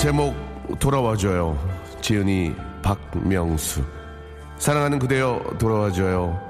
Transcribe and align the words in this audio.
제목 0.00 0.34
돌아와줘요. 0.78 1.58
지은이 2.00 2.56
박명수. 2.80 3.84
사랑하는 4.56 4.98
그대여 4.98 5.42
돌아와줘요. 5.58 6.40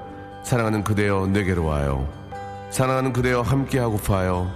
사랑하는 0.45 0.85
그대여 0.85 1.27
내게로 1.27 1.65
와요. 1.65 2.07
사랑하는 2.69 3.11
그대여 3.11 3.41
함께하고파요. 3.41 4.49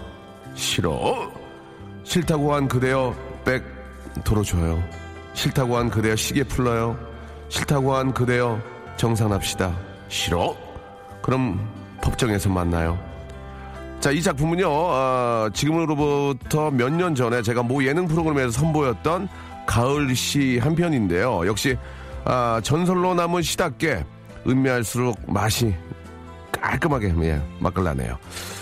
싫어. 0.53 1.29
싫다고 2.05 2.53
한 2.53 2.69
그대여 2.69 3.13
백 3.43 3.65
돌아줘요. 4.23 4.81
싫다고 5.33 5.75
한 5.75 5.89
그대여 5.89 6.15
시계 6.15 6.45
풀러요. 6.45 6.97
싫다고 7.49 7.93
한 7.93 8.13
그대여 8.13 8.61
정산합시다. 8.95 9.75
싫어. 10.07 10.55
그럼 11.21 11.69
법정에서 12.01 12.47
만나요. 12.47 12.97
자, 14.05 14.11
이 14.11 14.21
작품은요, 14.21 14.67
어, 14.69 15.49
지금으로부터 15.51 16.69
몇 16.69 16.91
년 16.91 17.15
전에 17.15 17.41
제가 17.41 17.63
모 17.63 17.83
예능 17.83 18.07
프로그램에서 18.07 18.51
선보였던 18.51 19.27
가을시 19.65 20.59
한 20.59 20.75
편인데요. 20.75 21.47
역시, 21.47 21.75
아, 22.23 22.61
전설로 22.63 23.15
남은 23.15 23.41
시답게 23.41 24.05
음미할수록 24.45 25.17
맛이 25.25 25.73
깔끔하게, 26.51 27.15
예, 27.23 27.41
맛깔나네요. 27.57 28.15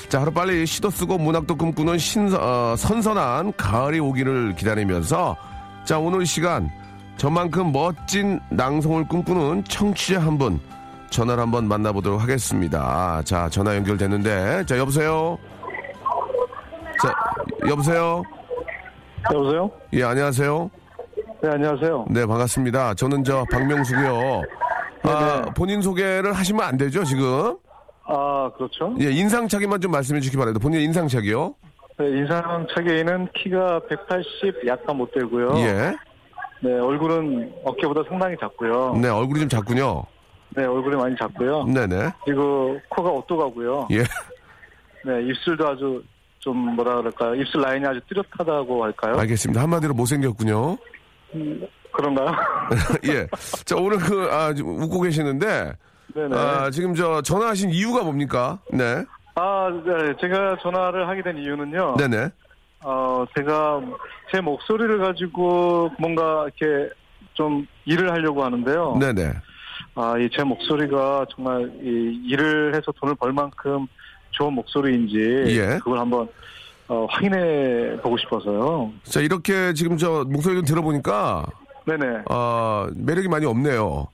자, 0.08 0.22
하루빨리 0.22 0.66
시도 0.66 0.90
쓰고 0.90 1.18
문학도 1.18 1.58
꿈꾸는 1.58 1.98
신, 1.98 2.34
어, 2.34 2.76
선선한 2.78 3.52
가을이 3.58 4.00
오기를 4.00 4.56
기다리면서, 4.56 5.36
자, 5.84 6.00
오늘 6.00 6.26
시간, 6.26 6.70
저만큼 7.18 7.74
멋진 7.74 8.40
낭송을 8.50 9.10
꿈꾸는 9.10 9.66
청취자 9.66 10.22
한 10.22 10.38
분, 10.38 10.62
전화를 11.14 11.42
한번 11.42 11.68
만나보도록 11.68 12.22
하겠습니다. 12.22 13.22
자, 13.24 13.48
전화 13.50 13.76
연결됐는데, 13.76 14.66
자, 14.66 14.78
여보세요? 14.78 15.38
자, 17.02 17.14
여보세요? 17.70 18.24
여보세요? 19.32 19.72
예, 19.94 20.04
안녕하세요? 20.04 20.72
네, 21.44 21.50
안녕하세요. 21.50 22.06
네, 22.10 22.26
반갑습니다. 22.26 22.96
저는 22.96 23.24
저 23.24 23.46
박명수고요. 23.52 24.42
아, 25.04 25.20
네네. 25.20 25.52
본인 25.56 25.82
소개를 25.82 26.34
하시면 26.34 26.66
안 26.66 26.78
되죠, 26.78 27.04
지금? 27.04 27.58
아, 28.06 28.50
그렇죠. 28.58 28.96
예, 29.00 29.12
인상착의만 29.12 29.82
좀 29.82 29.92
말씀해 29.92 30.20
주시기 30.20 30.36
바랍니다. 30.36 30.62
본인 30.62 30.82
인상착의요? 30.82 31.54
네, 32.00 32.08
인상차게는 32.08 33.28
키가 33.36 33.82
180 33.88 34.68
약간 34.68 34.98
못 34.98 35.12
되고요. 35.14 35.60
예. 35.60 35.96
네, 36.62 36.80
얼굴은 36.80 37.54
어깨보다 37.66 38.02
상당히 38.10 38.36
작고요. 38.40 38.96
네, 39.00 39.10
얼굴이 39.10 39.42
좀 39.42 39.50
작군요. 39.50 40.04
네, 40.56 40.66
얼굴이 40.66 40.96
많이 40.96 41.16
작고요. 41.18 41.66
네네. 41.66 42.12
그리고 42.26 42.80
코가 42.90 43.10
오똑하고요. 43.10 43.88
예. 43.92 44.00
네, 45.06 45.24
입술도 45.30 45.68
아주 45.68 46.04
좀 46.40 46.58
뭐라 46.76 46.96
그럴까요? 46.98 47.36
입술 47.36 47.62
라인이 47.62 47.86
아주 47.86 48.00
뚜렷하다고 48.08 48.84
할까요? 48.84 49.16
알겠습니다. 49.18 49.62
한마디로 49.62 49.94
못생겼군요. 49.94 50.78
그런가요? 51.92 52.32
예. 53.06 53.28
자, 53.66 53.76
오늘 53.78 53.98
그, 53.98 54.28
아, 54.32 54.54
웃고 54.58 55.02
계시는데, 55.02 55.74
네네. 56.14 56.36
아, 56.36 56.70
지금 56.70 56.94
저 56.96 57.22
전화하신 57.22 57.70
이유가 57.70 58.04
뭡니까? 58.04 58.60
네. 58.72 59.04
아, 59.36 59.70
네, 59.86 60.14
제가 60.22 60.58
전화를 60.62 61.08
하게 61.08 61.24
된 61.24 61.38
이유는요. 61.38 61.96
네네. 61.98 62.30
어, 62.86 63.26
제가 63.36 63.82
제 64.32 64.42
목소리를 64.42 65.00
가지고 65.00 65.90
뭔가 65.98 66.46
이렇게 66.60 66.90
좀 67.34 67.66
일을 67.86 68.12
하려고 68.12 68.44
하는데요. 68.44 68.98
네네. 69.00 69.34
아, 69.96 70.18
이 70.18 70.30
제 70.36 70.44
목소리가 70.44 71.26
정말 71.36 71.72
이 71.84 72.22
일을 72.28 72.74
해서 72.76 72.92
돈을 73.00 73.16
벌 73.16 73.32
만큼 73.32 73.86
좋은 74.32 74.54
목소리인지 74.54 75.18
예. 75.58 75.78
그걸 75.78 76.00
한번 76.00 76.28
어, 76.88 77.06
확인해 77.10 77.96
보고 78.02 78.18
싶어서요. 78.18 78.92
자, 79.04 79.22
이렇게 79.22 79.74
지금 79.74 79.98
저 79.98 80.26
목소리 80.28 80.56
좀 80.56 80.66
들어보니까, 80.66 81.46
네네. 81.86 82.24
아, 82.30 82.90
매력이 82.96 83.28
많이 83.30 83.46
없네요. 83.46 84.08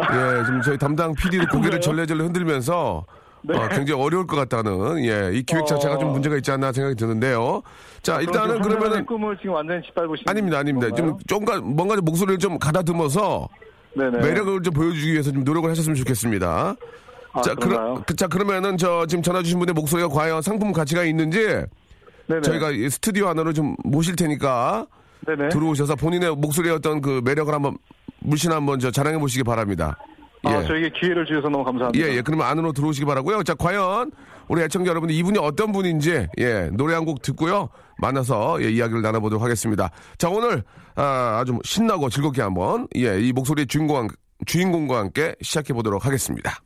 예, 0.00 0.44
지금 0.44 0.60
저희 0.62 0.76
담당 0.78 1.14
PD도 1.14 1.46
고개를? 1.56 1.80
절레절레 1.80 2.24
흔들면서, 2.24 3.04
네. 3.42 3.56
어, 3.56 3.68
굉장히 3.68 4.02
어려울 4.02 4.26
것 4.26 4.36
같다는, 4.36 4.98
예, 5.04 5.30
이 5.32 5.42
기획 5.44 5.64
자체가 5.66 5.94
어. 5.94 5.98
좀 5.98 6.12
문제가 6.12 6.36
있지 6.36 6.50
않나 6.50 6.72
생각이 6.72 6.94
드는데요. 6.96 7.62
자, 8.02 8.20
일단은 8.20 8.48
그럼 8.60 8.62
지금 8.62 8.78
그러면은, 8.78 9.06
꿈을 9.06 9.36
지금 9.38 9.52
완전히 9.54 9.82
짓밟으신 9.86 10.24
아닙니다, 10.28 10.58
아닙니다. 10.58 10.88
좀, 10.94 11.06
건가요? 11.06 11.18
좀가, 11.26 11.60
뭔가 11.60 11.96
좀 11.96 12.04
목소리를 12.04 12.38
좀 12.38 12.58
가다듬어서, 12.58 13.48
네네. 13.94 14.18
매력을 14.18 14.62
좀 14.62 14.74
보여주기 14.74 15.12
위해서 15.12 15.30
좀 15.32 15.44
노력을 15.44 15.68
하셨으면 15.70 15.96
좋겠습니다. 15.96 16.76
아, 17.32 17.42
자, 17.42 17.54
그런가요? 17.54 17.94
그러, 17.94 18.04
그, 18.06 18.16
자, 18.16 18.26
그러면은 18.26 18.76
저 18.76 19.06
지금 19.06 19.22
전화 19.22 19.42
주신 19.42 19.58
분의 19.58 19.74
목소리가 19.74 20.08
과연 20.08 20.42
상품 20.42 20.72
가치가 20.72 21.04
있는지 21.04 21.64
네네. 22.26 22.42
저희가 22.42 22.70
이 22.70 22.88
스튜디오 22.88 23.28
안으로 23.28 23.52
좀 23.52 23.76
모실 23.84 24.16
테니까 24.16 24.86
네네. 25.26 25.48
들어오셔서 25.50 25.96
본인의 25.96 26.36
목소리의 26.36 26.74
어떤 26.76 27.00
그 27.00 27.20
매력을 27.24 27.52
한번 27.52 27.76
물씬 28.20 28.52
한번 28.52 28.78
저 28.78 28.90
자랑해 28.90 29.18
보시기 29.18 29.42
바랍니다. 29.44 29.96
예. 30.48 30.50
아, 30.50 30.64
저에게 30.64 30.90
기회를 30.98 31.26
주셔서 31.26 31.48
너무 31.48 31.64
감사합니다. 31.64 32.06
예, 32.06 32.16
예. 32.16 32.22
그러면 32.22 32.46
안으로 32.46 32.72
들어오시기 32.72 33.04
바라고요. 33.04 33.42
자, 33.42 33.54
과연 33.54 34.10
우리 34.48 34.62
애청자 34.62 34.90
여러분들 34.90 35.14
이분이 35.14 35.38
어떤 35.38 35.70
분인지 35.72 36.26
예, 36.38 36.70
노래 36.72 36.94
한 36.94 37.04
곡 37.04 37.22
듣고요. 37.22 37.68
만나서 37.98 38.62
예, 38.62 38.70
이야기를 38.70 39.02
나눠보도록 39.02 39.42
하겠습니다. 39.44 39.90
자, 40.18 40.28
오늘 40.28 40.62
아, 40.96 41.38
아주 41.40 41.58
신나고 41.64 42.08
즐겁게 42.08 42.42
한번 42.42 42.88
예, 42.96 43.20
이 43.20 43.32
목소리의 43.32 43.66
주인공 43.66 44.08
주인공과 44.46 44.98
함께 44.98 45.34
시작해 45.42 45.72
보도록 45.74 46.06
하겠습니다. 46.06 46.58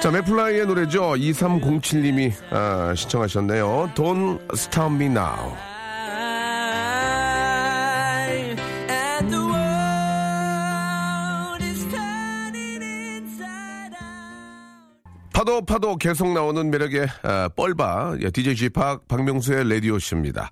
자, 0.00 0.10
맥플라이의 0.10 0.66
노래죠. 0.66 1.12
2307님이 1.14 2.32
아, 2.50 2.94
시청하셨네요. 2.94 3.90
Don't 3.94 4.40
Stop 4.54 4.94
Me 4.94 5.06
Now. 5.06 5.73
파도 15.54 15.64
파도 15.64 15.96
계속 15.96 16.32
나오는 16.32 16.68
매력의 16.68 17.06
아, 17.22 17.48
뻘밭 17.54 18.16
예, 18.22 18.30
DJ 18.30 18.56
G팍 18.56 19.06
박명수의 19.06 19.68
라디오 19.68 20.00
쇼입니다. 20.00 20.50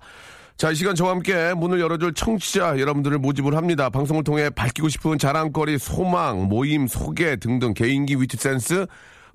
자, 0.55 0.71
이 0.71 0.75
시간 0.75 0.95
저와 0.95 1.11
함께 1.11 1.53
문을 1.53 1.81
열어줄 1.81 2.13
청취자 2.13 2.79
여러분들을 2.79 3.17
모집을 3.17 3.57
합니다. 3.57 3.89
방송을 3.89 4.23
통해 4.23 4.49
밝히고 4.49 4.87
싶은 4.87 5.17
자랑거리, 5.17 5.77
소망, 5.77 6.43
모임, 6.43 6.87
소개 6.87 7.35
등등 7.35 7.73
개인기, 7.73 8.15
위트 8.15 8.37
센스, 8.37 8.85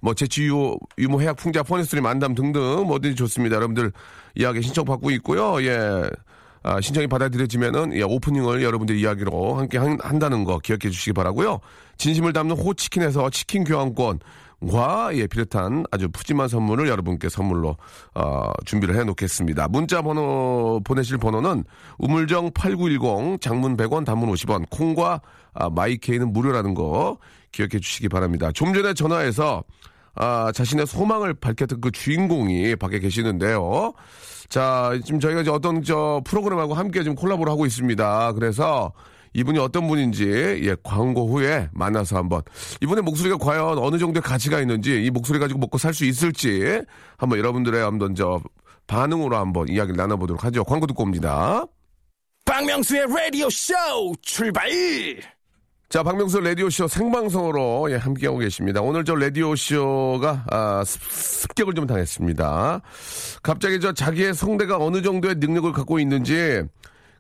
뭐 0.01 0.15
재치 0.15 0.45
유머, 0.45 0.77
유머 0.97 1.21
해학 1.21 1.37
풍자, 1.37 1.63
funny 1.63 1.82
story 1.82 2.01
만담 2.01 2.35
등등 2.35 2.87
뭐든지 2.87 3.17
좋습니다. 3.17 3.57
여러분들 3.57 3.93
이야기 4.37 4.63
신청 4.63 4.87
받고 4.87 5.11
있고요. 5.11 5.63
예. 5.65 6.09
아, 6.63 6.81
신청이 6.81 7.07
받아들여지면은 7.09 7.95
예, 7.95 8.03
오프닝을 8.03 8.63
여러분들 8.63 8.97
이야기로 8.97 9.57
함께 9.57 9.77
한, 9.77 9.99
다는거 9.99 10.61
기억해 10.61 10.91
주시기 10.91 11.13
바라고요. 11.13 11.61
진심을 11.99 12.33
담는 12.33 12.57
호치킨에서 12.57 13.29
치킨 13.31 13.65
교환권, 13.65 14.21
과 14.67 15.11
예, 15.15 15.29
비롯한 15.29 15.85
아주 15.93 16.09
푸짐한 16.09 16.49
선물을 16.49 16.89
여러분께 16.89 17.29
선물로 17.29 17.77
어, 18.15 18.53
준비를 18.65 18.97
해 18.97 19.05
놓겠습니다. 19.05 19.69
문자 19.69 20.03
번호 20.03 20.81
보내실 20.83 21.19
번호는 21.19 21.63
우물정 21.99 22.51
8910 22.55 23.41
장문 23.41 23.77
100원 23.77 24.05
단문 24.05 24.33
50원 24.33 24.69
콩과 24.69 25.21
아, 25.55 25.71
마이케이는 25.71 26.33
무료라는 26.33 26.75
거 26.75 27.19
기억해 27.53 27.79
주시기 27.79 28.09
바랍니다. 28.09 28.51
좀 28.53 28.75
전에 28.75 28.95
전화해서 28.95 29.63
아, 30.17 30.51
자신의 30.53 30.89
소망을 30.89 31.35
밝혔던 31.35 31.81
그 31.81 31.93
주인공이 31.93 32.75
밖에 32.77 32.99
계시는데요. 32.99 33.93
자, 34.49 34.99
지금 35.05 35.21
저희가 35.21 35.43
이제 35.43 35.51
어떤 35.51 35.85
저 35.85 36.21
프로그램하고 36.25 36.75
함께 36.75 37.05
지금 37.05 37.15
콜라보를 37.15 37.53
하고 37.53 37.65
있습니다. 37.65 38.33
그래서 38.33 38.93
이분이 39.35 39.59
어떤 39.59 39.87
분인지 39.89 40.61
예, 40.65 40.77
광고 40.83 41.27
후에 41.29 41.69
만나서 41.73 42.17
한번 42.17 42.43
이분의 42.81 43.03
목소리가 43.03 43.37
과연 43.39 43.79
어느 43.79 43.99
정도의 43.99 44.23
가치가 44.23 44.61
있는지 44.61 45.05
이 45.05 45.11
목소리 45.11 45.39
가지고 45.39 45.61
먹고 45.61 45.79
살 45.79 45.95
수 45.95 46.05
있을지 46.05 46.81
한번 47.17 47.39
여러분들의 47.39 47.83
한번 47.83 48.15
저 48.15 48.41
반응으로 48.87 49.37
한번 49.37 49.69
이야기를 49.69 49.97
나눠보도록 49.97 50.45
하죠. 50.45 50.65
광고 50.65 50.87
듣고 50.87 51.03
옵니다. 51.03 51.65
박명수의 52.45 53.07
라디오 53.09 53.51
쇼 53.51 53.75
출발! 54.23 54.69
자, 55.91 56.03
박명수 56.03 56.41
라디오쇼 56.41 56.87
생방송으로 56.87 57.91
예, 57.91 57.97
함께하고 57.97 58.37
계십니다. 58.39 58.83
오늘 58.83 59.07
저 59.07 59.15
라디오쇼가, 59.15 60.45
아, 60.51 60.85
습, 60.85 61.01
습격을 61.03 61.73
좀 61.73 61.87
당했습니다. 61.87 62.83
갑자기 63.43 63.81
저 63.81 63.93
자기의 63.95 64.35
성대가 64.35 64.77
어느 64.77 65.01
정도의 65.01 65.37
능력을 65.37 65.73
갖고 65.73 65.99
있는지 65.99 66.63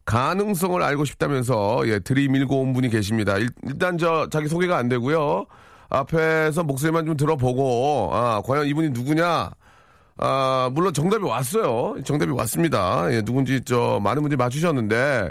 가능성을 0.08 0.82
알고 0.82 1.04
싶다면서 1.04 1.86
예, 1.86 1.98
들이밀고 1.98 2.62
온 2.62 2.72
분이 2.72 2.88
계십니다. 2.88 3.36
일, 3.36 3.50
일단 3.66 3.98
저 3.98 4.26
자기 4.30 4.48
소개가 4.48 4.78
안 4.78 4.88
되고요. 4.88 5.44
앞에서 5.90 6.62
목소리만 6.62 7.04
좀 7.04 7.14
들어보고, 7.14 8.10
아, 8.14 8.40
과연 8.42 8.66
이분이 8.68 8.90
누구냐? 8.90 9.50
아, 10.16 10.70
물론 10.72 10.94
정답이 10.94 11.24
왔어요. 11.24 11.96
정답이 12.04 12.32
왔습니다. 12.32 13.06
예, 13.12 13.20
누군지 13.20 13.60
저 13.66 14.00
많은 14.02 14.22
분들이 14.22 14.38
맞추셨는데, 14.38 15.30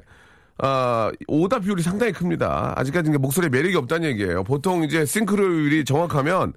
아, 0.59 1.11
오답 1.27 1.63
비율이 1.63 1.81
상당히 1.81 2.11
큽니다. 2.11 2.75
아직까지 2.77 3.09
목소리에 3.09 3.49
매력이 3.49 3.75
없다는 3.77 4.07
얘기예요. 4.09 4.43
보통 4.43 4.83
이제 4.83 5.05
싱크로율이 5.05 5.85
정확하면, 5.85 6.53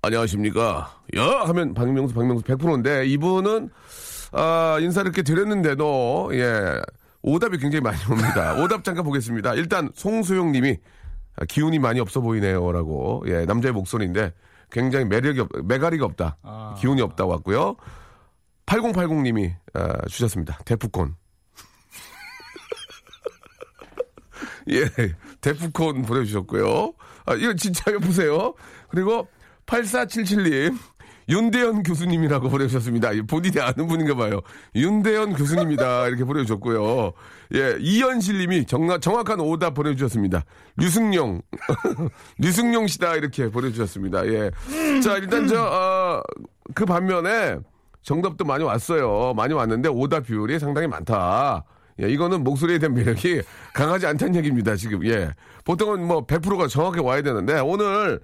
안녕하십니까. 0.00 0.90
야! 1.18 1.22
하면 1.44 1.74
박명수, 1.74 2.14
박명수 2.14 2.44
100%인데, 2.44 3.06
이분은, 3.08 3.68
아, 4.32 4.78
인사를 4.80 5.06
이렇게 5.06 5.22
드렸는데도, 5.22 6.30
예, 6.32 6.80
오답이 7.22 7.58
굉장히 7.58 7.82
많이 7.82 7.98
옵니다. 8.10 8.54
오답 8.62 8.84
잠깐 8.84 9.04
보겠습니다. 9.04 9.54
일단, 9.54 9.90
송소영 9.94 10.52
님이, 10.52 10.78
아, 11.36 11.44
기운이 11.44 11.78
많이 11.78 12.00
없어 12.00 12.20
보이네요. 12.20 12.72
라고, 12.72 13.22
예, 13.26 13.44
남자의 13.44 13.72
목소리인데, 13.72 14.32
굉장히 14.70 15.04
매력이 15.06 15.40
없, 15.40 15.48
매가리가 15.64 16.04
없다. 16.04 16.36
기운이 16.78 17.00
없다고 17.00 17.30
왔고요. 17.30 17.76
8080 18.66 19.22
님이, 19.22 19.54
아, 19.74 20.06
주셨습니다. 20.08 20.58
대프콘. 20.64 21.16
예, 24.70 24.84
데프콘 25.40 26.02
보내주셨고요. 26.02 26.92
아, 27.26 27.34
이거 27.34 27.54
진짜 27.54 27.92
여보세요. 27.92 28.54
그리고 28.90 29.28
8477님, 29.66 30.78
윤대현 31.28 31.82
교수님이라고 31.82 32.48
보내주셨습니다. 32.50 33.14
예, 33.14 33.22
본인이 33.22 33.60
아는 33.60 33.86
분인가 33.86 34.14
봐요. 34.14 34.40
윤대현 34.74 35.34
교수님이다. 35.34 36.08
이렇게 36.08 36.24
보내주셨고요. 36.24 37.12
예, 37.54 37.76
이현실 37.80 38.38
님이 38.38 38.64
정확, 38.64 39.00
정확한 39.00 39.40
오답 39.40 39.74
보내주셨습니다. 39.74 40.44
류승용. 40.76 41.42
류승용 42.38 42.86
씨다. 42.86 43.16
이렇게 43.16 43.50
보내주셨습니다. 43.50 44.26
예. 44.26 44.50
자, 45.02 45.16
일단 45.18 45.46
저, 45.46 45.62
어, 45.62 46.22
그 46.74 46.84
반면에 46.84 47.58
정답도 48.02 48.44
많이 48.44 48.64
왔어요. 48.64 49.34
많이 49.36 49.52
왔는데 49.52 49.88
오답 49.90 50.24
비율이 50.24 50.58
상당히 50.58 50.86
많다. 50.86 51.64
예, 52.00 52.08
이거는 52.08 52.44
목소리에 52.44 52.78
대한 52.78 52.94
매력이 52.94 53.42
강하지 53.74 54.06
않다는 54.06 54.36
얘기입니다, 54.36 54.76
지금. 54.76 55.04
예. 55.04 55.34
보통은 55.64 56.06
뭐 56.06 56.24
100%가 56.26 56.68
정확하게 56.68 57.02
와야 57.02 57.22
되는데, 57.22 57.58
오늘, 57.58 58.20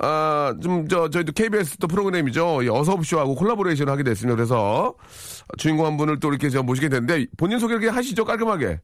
아, 0.00 0.54
좀, 0.62 0.88
저, 0.88 1.08
저희도 1.08 1.32
KBS 1.32 1.78
또 1.78 1.86
프로그램이죠. 1.86 2.62
이 2.62 2.68
어서옵쇼하고 2.68 3.34
콜라보레이션을 3.36 3.92
하게 3.92 4.02
됐습니다. 4.02 4.34
그래서 4.36 4.94
주인공 5.56 5.86
한 5.86 5.96
분을 5.96 6.18
또 6.20 6.28
이렇게 6.28 6.50
제가 6.50 6.62
모시게 6.62 6.88
됐는데, 6.88 7.26
본인 7.36 7.58
소개 7.58 7.74
이렇게 7.74 7.88
하시죠, 7.88 8.24
깔끔하게. 8.24 8.80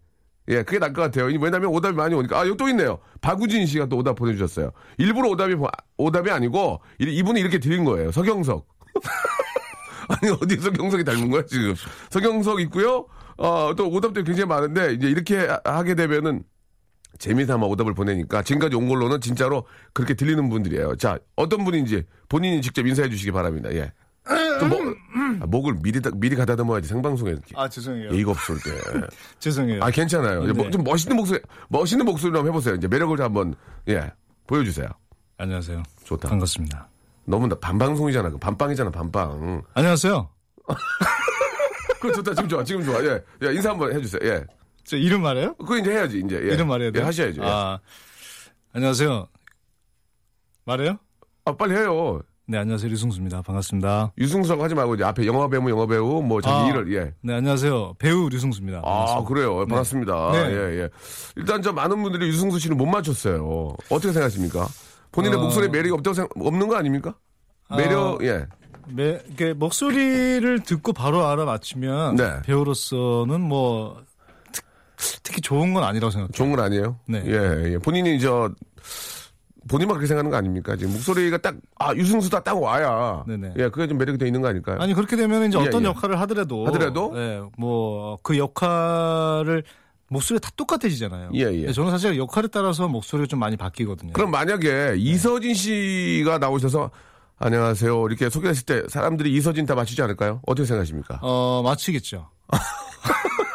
예, 0.49 0.63
그게 0.63 0.79
나을 0.79 0.93
것 0.93 1.03
같아요. 1.03 1.27
왜냐면 1.27 1.67
오답이 1.67 1.97
많이 1.97 2.15
오니까. 2.15 2.39
아, 2.41 2.47
여기 2.47 2.57
또 2.57 2.69
있네요. 2.69 2.99
박우진 3.21 3.67
씨가 3.67 3.87
또 3.87 3.97
오답 3.99 4.17
보내주셨어요. 4.17 4.71
일부러 4.99 5.29
오답이, 5.31 5.55
오답이 5.97 6.31
아니고, 6.31 6.81
이- 7.01 7.05
이분이 7.05 7.41
이렇게 7.41 7.59
드린 7.59 7.85
거예요. 7.85 8.11
서경석. 8.13 8.67
아니, 10.09 10.33
어디 10.33 10.57
서 10.57 10.71
경석이 10.71 11.05
닮은 11.05 11.31
거야, 11.31 11.43
지금. 11.47 11.75
서경석 12.11 12.61
있고요. 12.63 13.07
어, 13.37 13.73
또 13.77 13.89
오답도 13.89 14.23
굉장히 14.25 14.47
많은데, 14.49 14.95
이제 14.95 15.09
이렇게 15.09 15.47
하- 15.47 15.61
하게 15.65 15.95
되면은, 15.95 16.43
재미삼아 17.21 17.67
오답을 17.67 17.95
보내니까, 17.95 18.43
지금까지 18.43 18.75
온 18.77 18.89
걸로는 18.89 19.21
진짜로 19.21 19.67
그렇게 19.93 20.15
들리는 20.15 20.49
분들이에요. 20.49 20.97
자, 20.97 21.19
어떤 21.37 21.65
분인지 21.65 22.03
본인이 22.29 22.61
직접 22.63 22.87
인사해 22.87 23.09
주시기 23.11 23.31
바랍니다. 23.31 23.69
예. 23.73 23.93
좀 24.59 24.69
목, 24.71 24.81
아, 25.43 25.47
목을 25.47 25.77
미리, 25.83 26.01
다- 26.01 26.11
미리 26.15 26.35
가다듬어야지, 26.35 26.89
생방송에 26.89 27.31
이렇게. 27.33 27.55
아 27.57 27.69
죄송해요. 27.69 28.11
예의가 28.13 28.31
없을 28.33 28.57
때. 28.57 28.71
죄송해요. 29.39 29.83
아, 29.83 29.91
괜찮아요. 29.91 30.43
뭐- 30.55 30.65
네. 30.65 30.71
좀 30.71 30.83
멋있는 30.83 31.17
목소리, 31.17 31.41
멋있는 31.69 32.05
목소리로 32.07 32.39
한번 32.39 32.53
해보세요. 32.53 32.75
이제 32.75 32.89
매력을 32.89 33.19
한번, 33.21 33.55
예, 33.89 34.11
보여주세요. 34.47 34.89
안녕하세요. 35.39 35.83
좋다. 36.05 36.29
반갑습니다. 36.31 36.89
너무 37.27 37.47
나- 37.49 37.59
반방송이잖아. 37.59 38.31
그 38.31 38.39
반빵이잖아, 38.39 38.91
반빵. 38.91 39.63
안녕하세요. 39.75 40.29
그거 42.01 42.13
좋다. 42.15 42.35
지금 42.35 42.49
좋아. 42.49 42.65
지금 42.65 42.83
좋아. 42.85 43.03
예. 43.05 43.23
예, 43.43 43.53
인사 43.55 43.71
한번 43.71 43.93
해주세요. 43.95 44.21
예. 44.25 44.45
저 44.85 44.97
이름 44.97 45.23
말해요? 45.23 45.55
그거 45.55 45.77
이제 45.79 45.91
해야지, 45.93 46.23
이제. 46.25 46.37
예. 46.37 46.55
이름 46.55 46.69
말해야 46.69 46.91
돼요? 46.91 47.03
예, 47.03 47.07
하셔야죠. 47.07 47.43
예. 47.43 47.47
아, 47.47 47.51
아 47.51 47.81
안녕하세요. 48.73 49.27
말해요? 50.65 50.99
빨리 51.59 51.75
해요. 51.75 52.21
네 52.47 52.59
안녕하세요 52.59 52.91
류승수입니다. 52.91 53.43
반갑습니다. 53.43 54.13
유승수라고 54.19 54.65
하지 54.65 54.75
말고, 54.75 54.97
이제 54.97 55.05
앞에 55.05 55.25
영화 55.27 55.49
배우, 55.49 55.69
영화 55.71 55.87
배우, 55.87 56.23
뭐, 56.23 56.41
자기 56.41 56.55
아, 56.55 56.69
이를, 56.69 56.93
예. 56.93 57.15
네 57.21 57.35
안녕하세요 57.35 57.95
배우 57.99 58.29
류승수입니다. 58.29 58.79
아, 58.79 58.83
반갑습니다. 58.83 59.29
그래요. 59.29 59.57
반갑습니다. 59.67 60.33
네. 60.33 60.39
예, 60.51 60.81
예. 60.81 60.89
일단 61.37 61.63
저 61.63 61.73
많은 61.73 62.03
분들이 62.03 62.27
유승수 62.29 62.59
씨를 62.59 62.77
못 62.77 62.87
맞췄어요. 62.87 63.77
어떻게 63.89 64.13
생각하십니까? 64.13 64.67
본인의 65.13 65.39
어. 65.39 65.43
목소리에 65.43 65.69
매력이 65.69 65.93
없다고 65.93 66.15
생각, 66.15 66.31
없는 66.37 66.67
거 66.67 66.77
아닙니까? 66.77 67.15
매력, 67.77 68.01
어. 68.01 68.19
예. 68.23 68.47
매, 68.89 69.21
이렇게 69.27 69.53
목소리를 69.53 70.61
듣고 70.65 70.93
바로 70.93 71.25
알아맞히면 71.27 72.17
네. 72.17 72.43
배우로서는 72.43 73.41
뭐 73.41 74.03
특, 75.01 75.23
특히 75.23 75.41
좋은 75.41 75.73
건 75.73 75.83
아니라고 75.85 76.11
생각해요. 76.11 76.33
좋은 76.33 76.51
건 76.51 76.61
아니에요? 76.61 76.97
네. 77.07 77.23
예, 77.27 77.73
예. 77.73 77.79
본인이 77.79 78.21
저, 78.21 78.51
본인만 79.69 79.95
그렇게 79.95 80.07
생각하는 80.07 80.31
거 80.31 80.37
아닙니까? 80.37 80.77
지금 80.77 80.93
목소리가 80.93 81.39
딱, 81.39 81.55
아, 81.79 81.95
유승수다 81.95 82.43
딱 82.43 82.61
와야. 82.61 83.23
네네. 83.27 83.55
예, 83.59 83.69
그게 83.69 83.87
좀 83.87 83.99
매력이 83.99 84.19
돼 84.19 84.27
있는 84.27 84.41
거 84.43 84.49
아닐까요? 84.49 84.79
아니 84.81 84.95
그렇게 84.95 85.17
되면 85.17 85.47
이제 85.49 85.59
예, 85.59 85.63
어떤 85.67 85.83
예. 85.83 85.87
역할을 85.89 86.21
하더라도 86.21 86.67
하더라도? 86.67 87.13
예, 87.17 87.41
뭐 87.59 88.19
그 88.23 88.37
역할을 88.39 89.63
목소리가 90.09 90.49
다 90.49 90.53
똑같아지잖아요. 90.57 91.31
예, 91.35 91.41
예. 91.53 91.73
저는 91.73 91.91
사실 91.93 92.19
역할에 92.19 92.49
따라서 92.49 92.89
목소리가 92.89 93.27
좀 93.29 93.39
많이 93.39 93.57
바뀌거든요. 93.57 94.13
그럼 94.13 94.31
만약에 94.33 94.95
이서진 94.99 95.55
씨가 95.55 96.39
나오셔서 96.39 96.91
안녕하세요. 97.39 98.07
이렇게 98.09 98.29
소개했을 98.29 98.65
때 98.67 98.83
사람들이 98.89 99.33
이서진 99.35 99.67
다 99.67 99.75
맞추지 99.75 100.03
않을까요? 100.03 100.41
어떻게 100.47 100.67
생각하십니까? 100.67 101.21
어 101.23 101.63
맞추겠죠. 101.65 102.29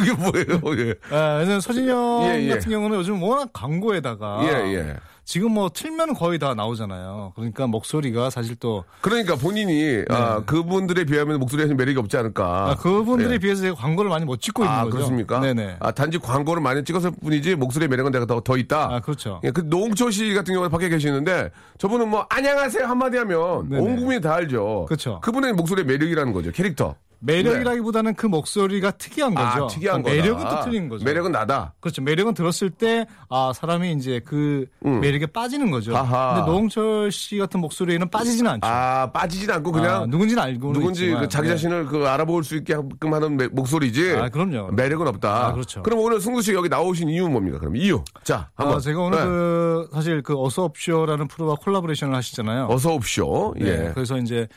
그게 0.00 0.12
뭐예요? 0.12 0.82
예. 0.82 0.88
예, 0.88 1.38
왜냐면 1.38 1.60
서진이 1.60 1.88
형 1.88 2.22
예, 2.24 2.42
예. 2.42 2.48
같은 2.48 2.70
경우는 2.70 2.98
요즘 2.98 3.22
워낙 3.22 3.50
광고에다가 3.52 4.40
예, 4.44 4.74
예. 4.74 4.96
지금 5.30 5.52
뭐 5.52 5.70
틀면 5.72 6.14
거의 6.14 6.40
다 6.40 6.54
나오잖아요. 6.54 7.34
그러니까 7.36 7.68
목소리가 7.68 8.30
사실 8.30 8.56
또 8.56 8.82
그러니까 9.00 9.36
본인이 9.36 10.02
아, 10.08 10.42
그분들에 10.44 11.04
비하면 11.04 11.38
목소리에 11.38 11.66
는 11.66 11.76
매력이 11.76 11.98
없지 12.00 12.16
않을까. 12.16 12.64
네. 12.66 12.72
아, 12.72 12.74
그분들에 12.74 13.34
예. 13.34 13.38
비해서 13.38 13.62
제가 13.62 13.76
광고를 13.76 14.10
많이 14.10 14.24
못 14.24 14.40
찍고 14.40 14.64
있는 14.64 14.76
아, 14.76 14.82
거죠. 14.82 14.96
그렇습니까? 14.96 15.38
네네. 15.38 15.76
아, 15.78 15.92
단지 15.92 16.18
광고를 16.18 16.60
많이 16.60 16.82
찍었을 16.82 17.12
뿐이지 17.22 17.54
목소리의 17.54 17.88
매력은 17.88 18.10
내가 18.10 18.26
더, 18.26 18.40
더 18.40 18.56
있다. 18.56 18.92
아, 18.92 19.00
그렇죠. 19.00 19.40
예, 19.44 19.52
그 19.52 19.60
노홍철 19.64 20.10
씨 20.10 20.34
같은 20.34 20.52
경우는 20.52 20.68
밖에 20.68 20.88
계시는데 20.88 21.50
저분은 21.78 22.08
뭐 22.08 22.26
안녕하세요 22.28 22.86
한마디 22.86 23.16
하면 23.18 23.68
네네. 23.68 23.82
온 23.82 23.96
국민이 23.96 24.20
다 24.20 24.34
알죠. 24.34 24.86
그쵸. 24.88 25.20
그분의 25.22 25.52
목소리의 25.52 25.86
매력이라는 25.86 26.32
거죠. 26.32 26.50
캐릭터. 26.50 26.96
매력이라기보다는 27.20 28.14
그 28.14 28.26
목소리가 28.26 28.92
특이한 28.92 29.34
거죠. 29.34 29.64
아, 29.64 29.66
특이한 29.66 30.02
그 30.02 30.10
거다. 30.10 30.14
매력은 30.22 30.48
또 30.48 30.60
틀린 30.64 30.88
거죠. 30.88 31.04
매력은 31.04 31.32
나다. 31.32 31.74
그렇죠. 31.80 32.02
매력은 32.02 32.34
들었을 32.34 32.70
때, 32.70 33.06
아, 33.28 33.52
사람이 33.54 33.92
이제 33.92 34.20
그 34.24 34.66
음. 34.86 35.00
매력에 35.00 35.26
빠지는 35.26 35.70
거죠. 35.70 35.96
아하. 35.96 36.34
근데 36.34 36.50
노홍철 36.50 37.12
씨 37.12 37.36
같은 37.36 37.60
목소리에는 37.60 38.08
빠지지는 38.08 38.50
않죠. 38.52 38.66
아, 38.66 39.10
빠지진 39.12 39.50
않고 39.50 39.72
그냥 39.72 40.02
아, 40.02 40.06
누군지는 40.06 40.42
알고 40.42 40.72
누군지 40.72 41.10
그 41.10 41.28
자기 41.28 41.48
자신을 41.48 41.86
그 41.86 42.06
알아볼 42.08 42.42
수 42.44 42.56
있게끔 42.56 43.12
하는 43.12 43.36
매- 43.36 43.48
목소리지. 43.48 44.12
아, 44.12 44.28
그럼요. 44.28 44.72
매력은 44.72 45.06
없다. 45.06 45.48
아, 45.48 45.52
그렇죠. 45.52 45.82
그럼 45.82 46.00
오늘 46.00 46.20
승수 46.20 46.42
씨 46.42 46.54
여기 46.54 46.68
나오신 46.68 47.08
이유는 47.08 47.32
뭡니까? 47.32 47.58
그럼 47.58 47.76
이유. 47.76 48.02
자, 48.24 48.48
한번. 48.54 48.76
아, 48.78 48.80
제가 48.80 49.00
오늘 49.00 49.18
네. 49.18 49.24
그 49.24 49.88
사실 49.92 50.22
그 50.22 50.40
어서옵쇼라는 50.40 51.28
프로와 51.28 51.56
콜라보레이션을 51.56 52.14
하시잖아요. 52.14 52.66
어서 52.70 52.92
옵쇼. 52.94 53.54
네, 53.58 53.66
예. 53.88 53.90
그래서 53.94 54.16
이제 54.18 54.48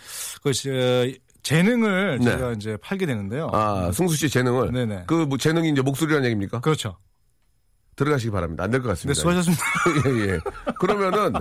그 0.42 0.54
시- 0.54 1.20
재능을 1.44 2.20
네. 2.20 2.32
제가 2.32 2.52
이제 2.54 2.78
팔게 2.82 3.06
되는데요. 3.06 3.50
아, 3.54 3.92
승수 3.94 4.16
씨 4.16 4.30
재능을. 4.30 4.72
네네. 4.72 5.04
그 5.08 5.26
뭐 5.26 5.38
재능이 5.38 5.70
이제 5.70 5.82
목소리라는 5.82 6.26
얘기입니까? 6.26 6.60
그렇죠. 6.62 6.98
들어가시기 7.96 8.32
바랍니다. 8.32 8.64
안 8.64 8.72
될것 8.72 8.88
네, 8.88 8.92
같습니다. 8.94 9.20
수고하셨습니다. 9.20 9.64
예, 10.10 10.32
예. 10.34 10.40
그러면은, 10.80 11.34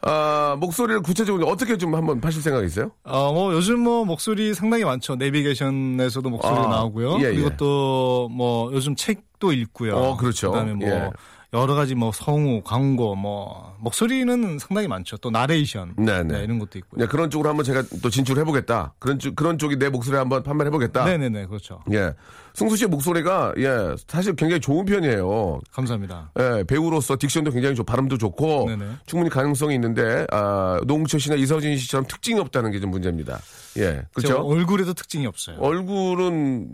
아, 0.00 0.56
목소리를 0.58 1.02
구체적으로 1.02 1.46
어떻게 1.48 1.76
좀 1.76 1.94
한번 1.94 2.18
파실 2.18 2.40
생각 2.40 2.64
있어요? 2.64 2.92
어, 3.04 3.30
뭐 3.34 3.52
요즘 3.52 3.80
뭐 3.80 4.04
목소리 4.06 4.54
상당히 4.54 4.84
많죠. 4.84 5.16
내비게이션에서도 5.16 6.30
목소리가 6.30 6.64
아, 6.64 6.68
나오고요. 6.68 7.18
예, 7.20 7.24
그리고 7.32 7.50
예. 7.52 7.56
또뭐 7.58 8.72
요즘 8.72 8.96
책도 8.96 9.52
읽고요. 9.52 9.94
어, 9.96 10.16
그렇죠. 10.16 10.50
그 10.52 10.56
다음에 10.56 10.72
뭐 10.72 10.88
예. 10.88 11.10
여러 11.54 11.74
가지 11.74 11.94
뭐 11.94 12.12
성우, 12.12 12.62
광고 12.64 13.14
뭐 13.14 13.76
목소리는 13.78 14.58
상당히 14.58 14.88
많죠. 14.88 15.18
또 15.18 15.30
나레이션 15.30 15.94
네, 15.98 16.22
네. 16.22 16.44
이런 16.44 16.58
것도 16.58 16.78
있고요. 16.78 16.98
네, 17.00 17.06
그런 17.06 17.28
쪽으로 17.28 17.50
한번 17.50 17.64
제가 17.64 17.82
또 18.02 18.08
진출해 18.08 18.44
보겠다. 18.44 18.94
그런 18.98 19.18
쪽 19.18 19.36
그런 19.36 19.58
쪽이 19.58 19.76
내 19.76 19.90
목소리 19.90 20.16
한번 20.16 20.42
판매해 20.42 20.70
보겠다. 20.70 21.04
네, 21.04 21.18
네, 21.18 21.28
네. 21.28 21.44
그렇죠. 21.46 21.82
예. 21.92 22.14
승수 22.54 22.76
씨의 22.76 22.88
목소리가 22.88 23.52
예, 23.58 23.94
사실 24.08 24.34
굉장히 24.34 24.60
좋은 24.60 24.84
편이에요. 24.86 25.60
감사합니다. 25.72 26.32
예, 26.38 26.64
배우로서 26.64 27.16
딕션도 27.16 27.52
굉장히 27.52 27.74
좋고 27.74 27.84
발음도 27.86 28.16
좋고 28.16 28.68
네네. 28.68 28.86
충분히 29.06 29.28
가능성이 29.30 29.74
있는데 29.74 30.26
아, 30.30 30.80
노홍철 30.86 31.20
씨나 31.20 31.36
이서진 31.36 31.76
씨처럼 31.76 32.06
특징이 32.06 32.40
없다는 32.40 32.70
게 32.70 32.82
좀 32.82 32.90
문제입니다. 32.90 33.38
예. 33.76 34.02
그렇죠? 34.12 34.38
얼굴에도 34.40 34.92
특징이 34.94 35.26
없어요. 35.26 35.56
얼굴은 35.60 36.72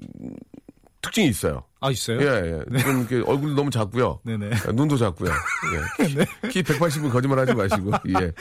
특징이 1.02 1.28
있어요. 1.28 1.64
아, 1.80 1.90
있어요? 1.90 2.20
예, 2.20 2.64
예. 2.74 2.78
좀 2.80 2.98
이렇게 3.08 3.16
얼굴도 3.30 3.54
너무 3.54 3.70
작고요. 3.70 4.18
네네. 4.24 4.50
아, 4.66 4.72
눈도 4.72 4.96
작고요. 4.96 5.30
예. 5.30 6.48
키 6.48 6.62
180은 6.62 7.10
거짓말 7.12 7.38
하지 7.38 7.54
마시고. 7.54 7.92
예. 8.20 8.32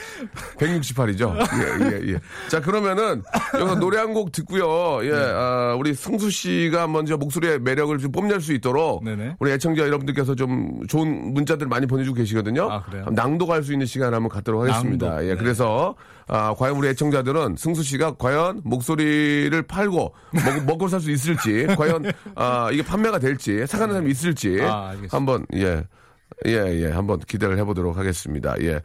168이죠. 0.58 1.36
예, 1.36 1.86
예, 2.08 2.12
예. 2.14 2.20
자, 2.48 2.60
그러면은 2.60 3.22
여기서 3.54 3.76
노래 3.78 3.98
한 3.98 4.08
곡 4.08 4.32
듣고요. 4.32 5.00
네. 5.02 5.08
예, 5.10 5.12
아, 5.14 5.76
우리 5.78 5.92
승수 5.94 6.30
씨가 6.30 6.88
먼저 6.88 7.16
목소리의 7.18 7.60
매력을 7.60 7.96
좀 7.98 8.10
뽐낼 8.10 8.40
수 8.40 8.52
있도록 8.54 9.04
네네. 9.04 9.36
우리 9.38 9.52
애청자 9.52 9.82
여러분들께서 9.82 10.34
좀 10.34 10.80
좋은 10.88 11.34
문자들 11.34 11.66
많이 11.68 11.86
보내주고 11.86 12.16
계시거든요. 12.16 12.70
아, 12.72 12.82
그래요? 12.84 13.04
낭독할 13.12 13.62
수 13.62 13.72
있는 13.72 13.84
시간 13.86 14.14
한번 14.14 14.30
갖도록 14.30 14.62
하겠습니다. 14.62 15.06
낭독. 15.08 15.24
예, 15.26 15.34
네. 15.34 15.36
그래서 15.38 15.94
아, 16.26 16.54
과연 16.58 16.76
우리 16.76 16.88
애청자들은 16.88 17.56
승수 17.58 17.82
씨가 17.82 18.14
과연 18.18 18.62
목소리를 18.64 19.62
팔고 19.62 20.14
먹, 20.32 20.64
먹고 20.66 20.88
살 20.88 20.98
수 21.00 21.10
있을지, 21.12 21.66
과연 21.76 22.10
아, 22.34 22.70
이게 22.72 22.82
판매가 22.82 23.18
될지, 23.28 23.66
사가는 23.66 23.94
사람이 23.94 24.10
있을지 24.10 24.58
아. 24.62 24.94
한번 25.10 25.46
예, 25.54 25.84
예, 26.46 26.52
예, 26.52 26.90
한번 26.90 27.20
기대를 27.20 27.58
해 27.58 27.64
보도록 27.64 27.96
하겠습니다. 27.96 28.54
예. 28.62 28.80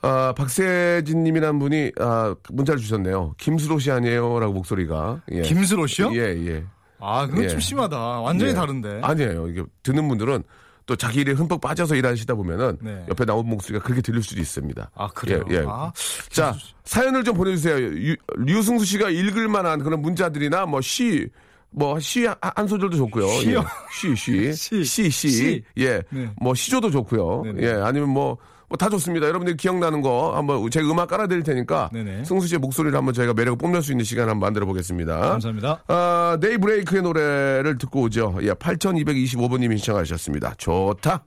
아, 0.00 0.32
박세진 0.36 1.24
님이란 1.24 1.58
분이 1.58 1.92
아, 1.98 2.34
문자를 2.50 2.80
주셨네요. 2.80 3.34
김수로 3.36 3.78
씨 3.78 3.90
아니에요?라고 3.90 4.52
목소리가. 4.52 5.22
예. 5.32 5.42
김수로 5.42 5.86
씨요? 5.86 6.12
예, 6.14 6.36
예. 6.46 6.64
아, 7.00 7.26
그건 7.26 7.44
예. 7.44 7.48
좀 7.48 7.60
심하다. 7.60 8.20
완전히 8.20 8.52
예. 8.52 8.54
다른데. 8.54 9.00
아니에요. 9.02 9.48
이게 9.48 9.64
듣는 9.82 10.06
분들은 10.08 10.44
또 10.86 10.96
자기 10.96 11.20
일에 11.20 11.32
흠뻑 11.32 11.60
빠져서 11.60 11.96
일하시다 11.96 12.34
보면은 12.34 12.78
네. 12.80 13.04
옆에 13.08 13.24
나온 13.24 13.46
목소리가 13.46 13.84
그렇게 13.84 14.00
들릴 14.00 14.22
수도 14.22 14.40
있습니다. 14.40 14.90
아, 14.94 15.08
그래요? 15.08 15.44
예, 15.50 15.56
예. 15.56 15.64
아, 15.68 15.92
자, 16.30 16.54
사연을 16.84 17.24
좀 17.24 17.36
보내주세요. 17.36 17.76
유, 17.78 18.16
류승수 18.36 18.84
씨가 18.86 19.10
읽을 19.10 19.48
만한 19.48 19.80
그런 19.80 20.00
문자들이나 20.00 20.64
뭐 20.64 20.80
시, 20.80 21.28
뭐시한 21.70 22.36
소절도 22.68 22.96
좋고요. 22.96 23.26
시요? 23.28 23.60
예. 23.60 23.64
시, 23.92 24.14
시, 24.16 24.52
시. 24.54 24.84
시, 24.84 25.10
시, 25.10 25.28
시. 25.30 25.64
예, 25.78 26.02
네. 26.10 26.30
뭐 26.40 26.54
시조도 26.54 26.90
좋고요. 26.90 27.42
네네. 27.44 27.62
예, 27.62 27.72
아니면 27.82 28.08
뭐. 28.10 28.38
뭐 28.70 28.76
다 28.76 28.90
좋습니다. 28.90 29.26
여러분들 29.26 29.56
기억나는 29.56 30.02
거 30.02 30.36
한번 30.36 30.70
제가 30.70 30.86
음악 30.90 31.08
깔아드릴 31.08 31.42
테니까 31.42 31.88
네네. 31.90 32.24
승수 32.24 32.46
씨의 32.48 32.58
목소리를 32.58 32.94
한번 32.98 33.14
저희가 33.14 33.32
매력을 33.32 33.56
뽐낼 33.56 33.80
수 33.80 33.92
있는 33.92 34.04
시간 34.04 34.28
한번 34.28 34.40
만들어 34.40 34.66
보겠습니다. 34.66 35.18
감사합니다. 35.18 35.84
아, 35.88 36.36
데이브레이크의 36.38 37.00
노래를 37.00 37.78
듣고 37.78 38.02
오죠. 38.02 38.36
예, 38.42 38.52
8225번님이 38.52 39.78
신청하셨습니다. 39.78 40.52
좋다. 40.58 41.24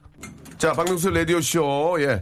자, 0.59 0.73
박명수 0.73 1.09
라디오쇼, 1.09 1.97
예. 2.01 2.21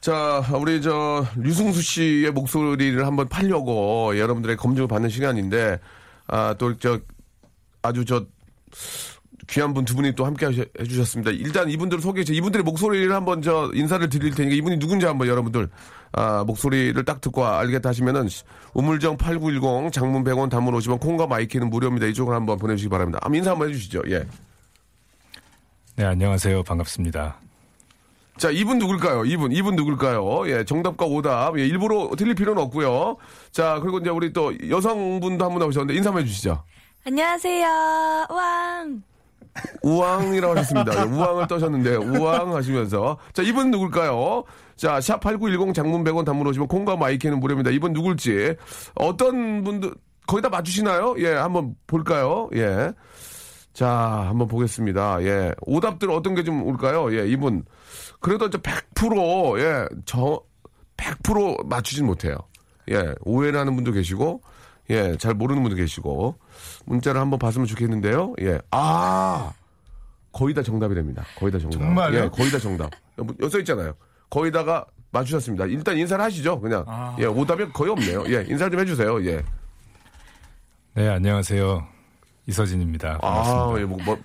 자, 0.00 0.42
우리 0.60 0.82
저, 0.82 1.24
류승수 1.36 1.80
씨의 1.80 2.32
목소리를 2.32 3.06
한번 3.06 3.28
팔려고 3.28 4.10
예, 4.16 4.20
여러분들의 4.20 4.56
검증을 4.56 4.88
받는 4.88 5.10
시간인데, 5.10 5.78
아, 6.26 6.56
또 6.58 6.76
저, 6.78 6.98
아주 7.86 8.04
저, 8.04 8.24
귀한 9.48 9.72
분 9.74 9.84
두 9.84 9.94
분이 9.94 10.14
또 10.16 10.24
함께 10.26 10.46
하셔- 10.46 10.64
해주셨습니다. 10.80 11.30
일단 11.30 11.70
이분들 11.70 12.00
소개, 12.00 12.22
이분들의 12.26 12.64
목소리를 12.64 13.12
한번 13.14 13.42
저 13.42 13.70
인사를 13.74 14.08
드릴 14.08 14.34
테니까 14.34 14.56
이분이 14.56 14.78
누군지 14.78 15.06
한번 15.06 15.28
여러분들, 15.28 15.68
아, 16.12 16.42
목소리를 16.44 17.04
딱 17.04 17.20
듣고 17.20 17.46
알겠다 17.46 17.90
하시면은 17.90 18.28
우물정 18.74 19.16
8910 19.18 19.92
장문 19.92 20.24
100원 20.24 20.50
단문 20.50 20.74
50원 20.74 20.98
콩과 21.00 21.26
마이케이는 21.28 21.70
무료입니다. 21.70 22.06
이쪽으로 22.06 22.34
한번 22.34 22.58
보내주시기 22.58 22.88
바랍니다. 22.90 23.20
한번 23.22 23.38
인사 23.38 23.52
한번 23.52 23.68
해주시죠. 23.68 24.02
예. 24.08 24.26
네, 25.96 26.04
안녕하세요. 26.04 26.62
반갑습니다. 26.64 27.36
자, 28.38 28.50
이분 28.50 28.78
누굴까요? 28.78 29.24
이분, 29.24 29.52
이분 29.52 29.76
누굴까요? 29.76 30.48
예, 30.50 30.64
정답과 30.64 31.06
오답. 31.06 31.58
예, 31.58 31.66
일부러 31.66 32.10
틀릴 32.18 32.34
필요는 32.34 32.60
없고요. 32.64 33.16
자, 33.50 33.78
그리고 33.80 33.98
이제 33.98 34.10
우리 34.10 34.32
또 34.32 34.52
여성분도 34.68 35.42
한 35.44 35.52
분 35.52 35.60
나오셨는데 35.60 35.96
인사 35.96 36.10
한번 36.10 36.24
해주시죠. 36.24 36.62
안녕하세요. 37.06 37.68
왕. 38.30 39.02
우왕이라고 39.82 40.56
하셨습니다. 40.58 40.98
예, 40.98 41.02
우왕을 41.04 41.46
떠셨는데 41.46 41.94
우왕 41.96 42.52
하시면서 42.56 43.16
자 43.32 43.42
이분 43.42 43.70
누굴까요? 43.70 44.42
자, 44.74 45.00
샵 45.00 45.20
8910 45.20 45.72
장문 45.72 46.02
100원 46.02 46.24
단문 46.24 46.48
오시면 46.48 46.66
콩과 46.66 46.96
마이케이는 46.96 47.38
무료입니다. 47.38 47.70
이분 47.70 47.92
누굴지 47.92 48.56
어떤 48.96 49.62
분들 49.62 49.94
거의 50.26 50.42
다 50.42 50.48
맞추시나요? 50.48 51.14
예, 51.18 51.28
한번 51.34 51.76
볼까요? 51.86 52.50
예. 52.56 52.92
자, 53.72 53.88
한번 54.28 54.48
보겠습니다. 54.48 55.22
예. 55.22 55.52
오답들 55.60 56.10
어떤 56.10 56.34
게 56.34 56.42
좀 56.42 56.64
올까요? 56.66 57.16
예, 57.16 57.28
이분. 57.28 57.64
그래도 58.18 58.46
이제 58.46 58.58
100% 58.58 59.60
예, 59.60 59.86
저 60.06 60.40
100% 60.96 61.66
맞추진 61.68 62.04
못해요. 62.04 62.36
예, 62.90 63.14
오해를 63.20 63.60
하는 63.60 63.76
분도 63.76 63.92
계시고 63.92 64.42
예, 64.90 65.16
잘 65.16 65.34
모르는 65.34 65.62
분도 65.62 65.76
계시고 65.76 66.36
문자를 66.84 67.20
한번 67.20 67.38
봤으면 67.38 67.66
좋겠는데요. 67.66 68.34
예. 68.40 68.60
아. 68.70 69.52
거의 70.32 70.54
다 70.54 70.62
정답이 70.62 70.94
됩니다. 70.94 71.24
거의 71.38 71.50
다 71.50 71.58
정답. 71.58 71.78
정말요? 71.78 72.18
예, 72.24 72.28
거의 72.28 72.50
다 72.50 72.58
정답. 72.58 72.90
여써 73.40 73.58
있잖아요. 73.60 73.94
거의다가 74.28 74.84
맞추셨습니다. 75.10 75.66
일단 75.66 75.96
인사를 75.96 76.22
하시죠. 76.22 76.60
그냥. 76.60 76.84
예, 77.18 77.24
오답이 77.24 77.72
거의 77.72 77.90
없네요. 77.92 78.24
예, 78.28 78.44
인사 78.48 78.68
좀 78.68 78.78
해주세요. 78.80 79.24
예. 79.26 79.42
네, 80.94 81.08
안녕하세요. 81.08 81.95
이서진입니다. 82.48 83.18
반갑습니다. 83.18 83.64
아, 83.64 83.74
예, 83.80 83.84
뭐, 83.84 83.98
뭐, 84.04 84.18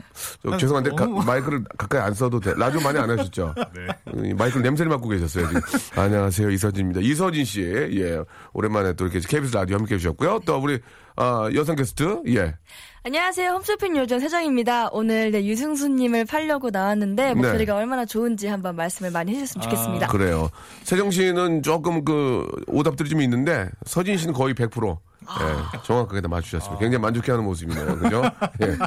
저, 0.43 0.57
죄송한데, 0.57 0.91
가- 0.91 1.07
마이크를 1.07 1.63
가까이 1.77 2.01
안 2.01 2.13
써도 2.13 2.39
돼. 2.39 2.53
라디오 2.55 2.79
많이 2.81 2.99
안 2.99 3.09
하셨죠? 3.09 3.55
네. 3.75 4.29
이 4.29 4.33
마이크를 4.33 4.61
냄새를 4.61 4.89
맡고 4.91 5.09
계셨어요, 5.09 5.47
지금. 5.47 5.61
안녕하세요, 5.95 6.49
이서진입니다. 6.51 7.01
이서진 7.01 7.43
씨, 7.45 7.61
예. 7.63 8.19
오랜만에 8.53 8.93
또 8.93 9.05
이렇게 9.07 9.19
KBS 9.27 9.55
라디오 9.55 9.77
함께 9.77 9.95
해주셨고요. 9.95 10.41
또 10.45 10.57
우리, 10.57 10.79
아, 11.15 11.49
여성 11.55 11.75
게스트, 11.75 12.21
예. 12.27 12.55
안녕하세요. 13.03 13.53
홈쇼핑 13.53 13.97
요정 13.97 14.19
세정입니다. 14.19 14.89
오늘 14.91 15.31
네, 15.31 15.43
유승수님을 15.43 16.25
팔려고 16.25 16.69
나왔는데 16.69 17.33
목소리가 17.33 17.75
얼마나 17.75 18.05
좋은지 18.05 18.45
한번 18.47 18.75
말씀을 18.75 19.09
많이 19.09 19.31
해주셨으면 19.33 19.63
좋겠습니다. 19.63 20.07
그래요. 20.07 20.49
세정 20.83 21.09
씨는 21.09 21.63
조금 21.63 22.05
그, 22.05 22.47
오답들이 22.67 23.09
좀 23.09 23.21
있는데, 23.23 23.67
서진 23.87 24.17
씨는 24.17 24.35
거의 24.35 24.53
100%. 24.53 24.99
예, 25.39 25.79
정확하게 25.83 26.21
다 26.21 26.27
맞추셨습니다. 26.27 26.79
굉장히 26.79 27.01
만족해하는 27.01 27.45
모습이네요. 27.45 27.97
그죠? 27.97 28.21
예. 28.61 28.77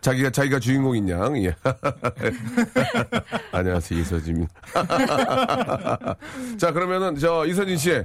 자기가, 0.00 0.30
자기가 0.30 0.58
주인공인 0.58 1.08
양, 1.08 1.36
예. 1.44 1.54
안녕하세요, 3.52 4.00
이서진. 4.00 4.48
자, 6.58 6.72
그러면은, 6.72 7.16
저, 7.16 7.46
이서진 7.46 7.76
씨, 7.76 8.02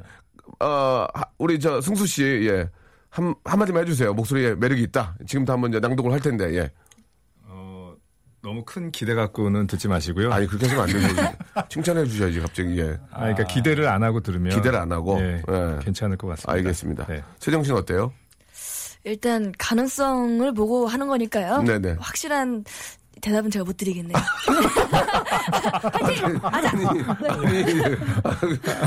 어, 0.60 1.06
하- 1.14 1.24
우리 1.40 1.60
저, 1.60 1.82
승수 1.82 2.06
씨, 2.06 2.24
예. 2.50 2.70
한, 3.10 3.34
한마디만 3.46 3.84
해주세요. 3.84 4.14
목소리에 4.14 4.56
매력이 4.56 4.84
있다. 4.84 5.16
지금부터 5.26 5.54
한번 5.54 5.72
이제 5.72 5.80
낭독을 5.80 6.12
할 6.12 6.20
텐데, 6.20 6.54
예. 6.56 6.70
어, 8.48 8.50
너무 8.50 8.64
큰 8.66 8.92
기대 8.92 9.14
갖고는 9.14 9.68
듣지 9.68 9.88
마시고요. 9.90 10.32
아니, 10.32 10.48
그렇게 10.48 10.68
하시면 10.68 10.84
안 10.84 11.16
되고, 11.16 11.38
칭찬해 11.70 12.06
주셔야지, 12.06 12.40
갑자기, 12.40 12.80
예. 12.80 12.98
아, 13.12 13.20
그러니까 13.20 13.44
기대를 13.44 13.88
안 13.88 14.04
하고 14.04 14.22
들으면 14.22 14.56
기대를 14.56 14.80
안 14.80 14.92
하고? 14.92 15.20
예, 15.20 15.44
예. 15.48 15.80
괜찮을 15.84 16.18
것 16.18 16.28
같습니다. 16.28 16.54
알겠습니다. 16.54 17.06
네. 17.08 17.24
씨는 17.64 17.78
어때요? 17.78 18.14
일단 19.04 19.54
가능성을 19.58 20.54
보고 20.54 20.88
하는 20.88 21.08
거니까요. 21.08 21.62
네네. 21.62 21.96
확실한 22.00 22.66
대답은 23.22 23.52
제가 23.52 23.66
못 23.66 23.78
드리겠네요. 23.78 24.18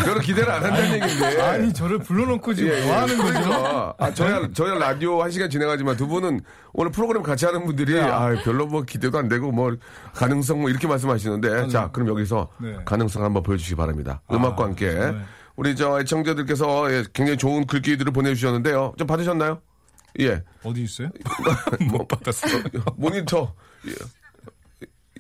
별로 0.04 0.20
기대를 0.20 0.50
안 0.50 0.64
한다는 0.64 0.92
얘기인데. 0.94 1.40
아니 1.42 1.72
저를 1.72 1.99
불러놓고 1.99 2.54
지금 2.54 2.72
예, 2.72 2.84
뭐 2.84 2.96
하는 2.96 3.18
거죠? 3.18 3.32
그러니까. 3.32 3.94
아, 3.99 4.14
저야, 4.14 4.49
저야 4.52 4.75
라디오 4.75 5.22
한 5.22 5.30
시간 5.30 5.50
진행하지만 5.50 5.96
두 5.96 6.06
분은 6.06 6.40
오늘 6.72 6.92
프로그램 6.92 7.22
같이 7.22 7.46
하는 7.46 7.66
분들이 7.66 7.99
아, 8.00 8.34
별로 8.44 8.66
뭐 8.66 8.82
기대도 8.82 9.18
안 9.18 9.28
되고 9.28 9.50
뭐 9.52 9.76
가능성 10.14 10.60
뭐 10.60 10.70
이렇게 10.70 10.87
말씀하시는데 10.87 11.68
자, 11.68 11.90
그럼 11.90 12.08
여기서 12.08 12.49
네. 12.60 12.76
가능성 12.84 13.25
한번 13.25 13.42
보여주시기 13.42 13.76
바랍니다. 13.76 14.22
음악과 14.30 14.64
함께. 14.64 14.92
정말. 14.92 15.26
우리 15.56 15.76
저 15.76 16.00
애청자들께서 16.00 16.92
예, 16.92 17.04
굉장히 17.12 17.37
좋은 17.37 17.66
글귀들을 17.66 18.12
보내주셨는데요. 18.12 18.94
좀 18.96 19.06
받으셨나요? 19.06 19.60
예. 20.20 20.42
어디 20.64 20.82
있어요? 20.82 21.08
못 21.90 22.06
받았어요. 22.08 22.62
모니터. 22.96 23.54
예. 23.87 23.92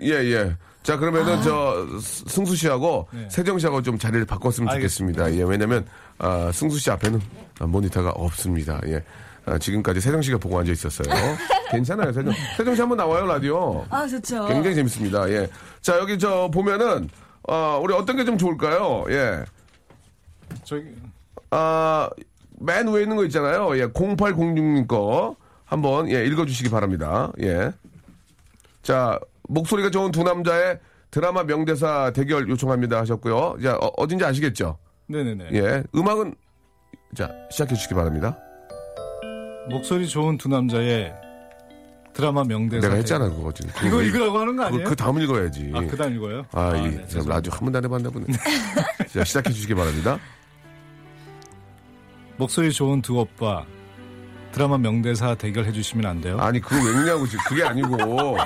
예, 0.02 0.10
예. 0.32 0.56
자, 0.82 0.96
그러면은 0.96 1.42
저 1.42 1.86
스- 2.00 2.24
승수 2.26 2.56
씨하고 2.56 3.08
네. 3.12 3.28
세정 3.30 3.58
씨하고 3.58 3.82
좀 3.82 3.98
자리를 3.98 4.24
바꿨으면 4.24 4.72
좋겠습니다. 4.74 5.34
예, 5.34 5.42
왜냐면 5.42 5.86
아, 6.18 6.50
승수 6.52 6.78
씨 6.78 6.90
앞에는 6.90 7.20
아, 7.60 7.66
모니터가 7.66 8.10
없습니다. 8.10 8.80
예. 8.86 9.02
아, 9.46 9.58
지금까지 9.58 10.00
세정 10.00 10.22
씨가 10.22 10.38
보고 10.38 10.58
앉아 10.58 10.72
있었어요. 10.72 11.06
괜찮아요, 11.70 12.12
세정. 12.12 12.32
세정 12.56 12.74
씨 12.74 12.80
한번 12.80 12.96
나와요, 12.98 13.26
라디오. 13.26 13.84
아, 13.90 14.06
좋죠. 14.06 14.46
굉장히 14.48 14.74
재밌습니다. 14.76 15.28
예. 15.30 15.48
자, 15.82 15.98
여기 15.98 16.18
저 16.18 16.50
보면은 16.52 17.08
어, 17.48 17.80
우리 17.82 17.92
어떤 17.94 18.16
게 18.16 18.24
좀 18.24 18.38
좋을까요? 18.38 19.04
예. 19.10 19.44
저기 20.64 20.84
아, 21.50 22.08
맨 22.58 22.88
위에 22.88 23.02
있는 23.02 23.16
거 23.16 23.24
있잖아요. 23.24 23.76
예, 23.78 23.86
0806님 23.88 24.86
거 24.88 25.36
한번 25.64 26.10
예, 26.10 26.24
읽어 26.26 26.44
주시기 26.46 26.70
바랍니다. 26.70 27.30
예. 27.42 27.70
자, 28.82 29.18
목소리가 29.50 29.90
좋은 29.90 30.12
두 30.12 30.22
남자의 30.22 30.78
드라마 31.10 31.42
명대사 31.42 32.12
대결 32.12 32.48
요청합니다 32.48 33.00
하셨고요. 33.00 33.56
자, 33.62 33.76
어, 33.76 33.90
어딘지 33.96 34.24
아시겠죠? 34.24 34.78
네네네. 35.08 35.48
예. 35.52 35.82
음악은 35.94 36.34
자, 37.16 37.28
시작해 37.50 37.74
주시기 37.74 37.94
바랍니다. 37.94 38.38
목소리 39.68 40.06
좋은 40.08 40.38
두 40.38 40.48
남자의 40.48 41.12
드라마 42.12 42.44
명대사. 42.44 42.86
내가 42.86 42.96
했잖아, 42.96 43.28
그거 43.28 43.52
지금. 43.52 43.70
이거 43.86 44.02
읽으라고 44.02 44.38
하는 44.38 44.56
거 44.56 44.62
그, 44.62 44.68
아니에요? 44.68 44.84
그 44.84 44.96
다음 44.96 45.20
읽어야지. 45.20 45.72
아, 45.74 45.80
그 45.80 45.96
다음 45.96 46.14
읽어요? 46.14 46.44
아, 46.52 46.76
이 46.76 46.96
네, 46.96 47.04
사람 47.08 47.28
라디오 47.28 47.52
한 47.52 47.60
번도 47.60 47.78
안 47.78 47.84
해봤나 47.84 48.10
보네. 48.10 48.26
자, 49.12 49.24
시작해 49.24 49.50
주시기 49.52 49.74
바랍니다. 49.74 50.18
목소리 52.36 52.72
좋은 52.72 53.02
두 53.02 53.18
오빠 53.18 53.64
드라마 54.52 54.78
명대사 54.78 55.36
대결 55.36 55.64
해주시면 55.66 56.06
안 56.06 56.20
돼요? 56.20 56.38
아니, 56.40 56.60
그거 56.60 56.76
왜 56.84 56.92
읽냐고, 56.92 57.26
지금. 57.26 57.44
그게 57.46 57.62
아니고. 57.64 58.36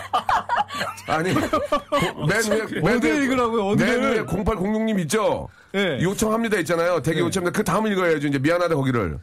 아니, 1.06 1.32
고- 1.34 2.26
맨 2.26 2.42
위에, 2.50 2.80
맨 2.82 3.00
위에- 3.00 3.22
읽으라고요? 3.24 3.74
맨 3.74 4.02
위에 4.02 4.24
0806님 4.24 4.98
있죠? 5.00 5.48
네. 5.72 6.00
요청합니다 6.02 6.58
있잖아요. 6.60 7.00
대기 7.02 7.20
네. 7.20 7.26
요청합니다. 7.26 7.56
그 7.56 7.64
다음 7.64 7.86
읽어야죠. 7.86 8.28
이제 8.28 8.38
미안하다 8.38 8.74
거기를. 8.74 9.18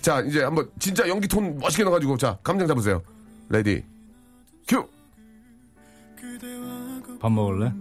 자, 0.00 0.20
이제 0.22 0.42
한번 0.42 0.68
진짜 0.78 1.06
연기 1.08 1.28
톤 1.28 1.58
멋있게 1.58 1.84
넣어가지고 1.84 2.16
자, 2.16 2.38
감정 2.42 2.66
잡으세요. 2.66 3.02
Ready. 3.50 3.84
큐! 4.66 4.86
밥 7.20 7.30
먹을래? 7.32 7.72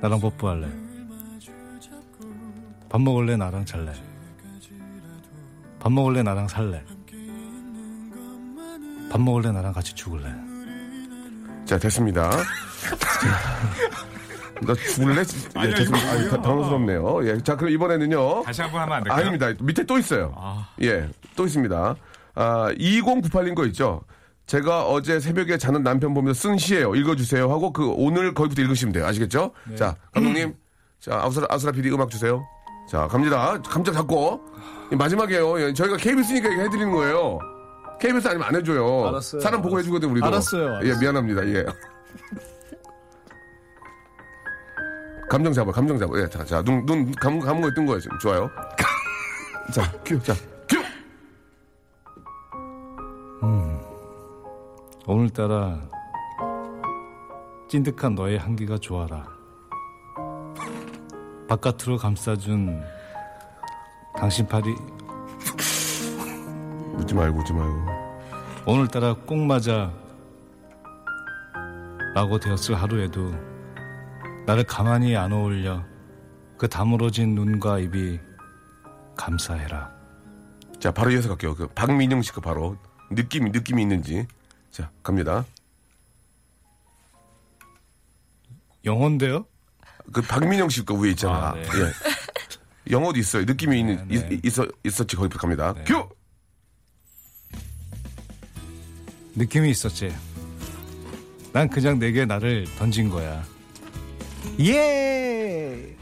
나랑 0.00 0.20
뽀뽀할래? 0.20 0.68
밥 2.88 3.00
먹을래? 3.00 3.36
나랑 3.36 3.64
잘래? 3.64 3.92
밥 5.80 5.90
먹을래? 5.92 6.22
나랑 6.22 6.46
살래? 6.48 6.84
밥 9.10 9.20
먹을래? 9.20 9.50
나랑 9.50 9.72
같이 9.72 9.94
죽을래? 9.94 10.32
자, 11.70 11.78
됐습니다. 11.78 12.28
나 14.62 14.74
죽을래? 14.74 15.20
예, 15.20 15.22
됐습니다. 15.72 16.10
아, 16.10 16.28
다- 16.30 16.42
당황스럽네요. 16.42 17.20
예. 17.28 17.38
자, 17.42 17.54
그럼 17.54 17.72
이번에는요. 17.72 18.42
다시 18.42 18.60
한 18.60 18.72
번 18.72 18.80
하면 18.80 18.96
안 18.96 19.04
될까요? 19.04 19.20
아닙니다. 19.20 19.52
밑에 19.60 19.84
또 19.84 19.96
있어요. 19.96 20.34
아. 20.36 20.66
예, 20.82 21.08
또 21.36 21.46
있습니다. 21.46 21.94
아, 22.34 22.68
2098님 22.76 23.54
거 23.54 23.64
있죠? 23.66 24.02
제가 24.46 24.82
어제 24.88 25.20
새벽에 25.20 25.58
자는 25.58 25.84
남편 25.84 26.12
보면서 26.12 26.40
쓴 26.40 26.58
시예요. 26.58 26.96
읽어주세요. 26.96 27.48
하고 27.48 27.72
그 27.72 27.88
오늘 27.88 28.34
거기부터 28.34 28.62
읽으시면 28.62 28.92
돼요. 28.92 29.06
아시겠죠? 29.06 29.52
자, 29.76 29.94
감독님. 30.12 30.52
자, 30.98 31.20
아수라, 31.22 31.46
아수라 31.50 31.70
PD 31.70 31.88
음악 31.92 32.10
주세요. 32.10 32.44
자, 32.90 33.06
갑니다. 33.06 33.62
감정 33.62 33.94
잡고. 33.94 34.40
이 34.92 34.96
마지막이에요. 34.96 35.68
예, 35.68 35.72
저희가 35.72 35.98
KBS니까 35.98 36.48
이거 36.48 36.62
해드리는 36.62 36.90
거예요. 36.90 37.38
KBS 38.00 38.28
아니면 38.28 38.48
안 38.48 38.56
해줘요. 38.56 39.06
알았어요. 39.08 39.40
사람 39.40 39.60
보고 39.62 39.78
해주거든, 39.78 40.08
우리도. 40.10 40.26
알았어요, 40.26 40.62
예, 40.62 40.86
알았어요. 40.88 40.98
미안합니다. 41.00 41.46
예. 41.48 41.64
감정 45.28 45.52
잡아, 45.52 45.70
감정 45.70 45.98
잡아. 45.98 46.18
예, 46.18 46.28
자, 46.28 46.44
자, 46.44 46.62
눈, 46.62 46.84
눈, 46.86 47.12
감, 47.12 47.38
감은 47.38 47.60
거 47.62 47.70
뜬 47.74 47.86
거예요, 47.86 48.00
지금. 48.00 48.18
좋아요. 48.18 48.50
자, 49.72 49.82
큐, 50.04 50.20
자, 50.22 50.34
큐! 50.68 50.78
오늘따라 55.06 55.78
찐득한 57.68 58.14
너의 58.14 58.38
향기가 58.38 58.78
좋아라. 58.78 59.24
바깥으로 61.48 61.96
감싸준 61.98 62.82
당신 64.16 64.46
팔이 64.46 64.74
웃지 67.00 67.14
말고, 67.14 67.38
웃지 67.40 67.52
말고. 67.52 67.86
오늘따라 68.66 69.14
꼭 69.14 69.38
맞아 69.38 69.92
라고 72.14 72.38
되었을 72.38 72.74
하루에도 72.74 73.32
나를 74.46 74.64
가만히 74.64 75.16
안 75.16 75.32
어울려 75.32 75.84
그 76.58 76.68
다물어진 76.68 77.34
눈과 77.34 77.78
입이 77.78 78.20
감사해라. 79.16 79.90
자, 80.78 80.90
바로 80.90 81.10
이어서 81.10 81.28
갈게요. 81.28 81.54
그, 81.54 81.66
박민영 81.68 82.22
씨거 82.22 82.40
바로. 82.40 82.76
느낌이, 83.10 83.50
느낌이 83.50 83.82
있는지. 83.82 84.26
자, 84.70 84.90
갑니다. 85.02 85.44
영어인데요? 88.84 89.46
그, 90.12 90.22
박민영 90.22 90.68
씨거 90.68 90.94
위에 90.94 91.10
있잖아. 91.10 91.50
아, 91.50 91.54
네. 91.54 91.62
예. 91.62 92.92
영어도 92.92 93.18
있어요. 93.18 93.44
느낌이 93.44 93.78
있는, 93.80 94.08
네, 94.08 94.28
네. 94.28 94.34
있, 94.36 94.44
있어, 94.46 94.66
있었지. 94.84 95.16
거기부터 95.16 95.38
갑니다. 95.38 95.74
큐! 95.84 96.08
느낌이 99.40 99.70
있었지. 99.70 100.14
난 101.50 101.66
그냥 101.66 101.98
내게 101.98 102.26
나를 102.26 102.66
던진 102.76 103.08
거야. 103.08 103.42
예! 104.60 105.96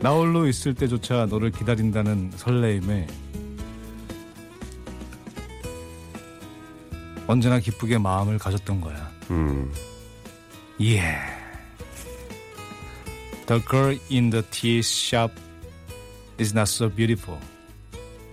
나 0.00 0.10
홀로 0.10 0.46
있을 0.46 0.74
때조차 0.74 1.26
너를 1.26 1.50
기다린다는 1.50 2.32
설레임에 2.36 3.06
언제나 7.26 7.58
기쁘게 7.58 7.98
마음을 7.98 8.38
가졌던 8.38 8.80
거야. 8.80 9.10
음. 9.30 9.70
Yeah. 10.80 11.20
The 13.46 13.60
girl 13.68 13.98
in 14.10 14.30
the 14.30 14.42
tea 14.50 14.78
shop 14.78 15.34
is 16.40 16.54
not 16.54 16.68
so 16.68 16.88
beautiful, 16.88 17.38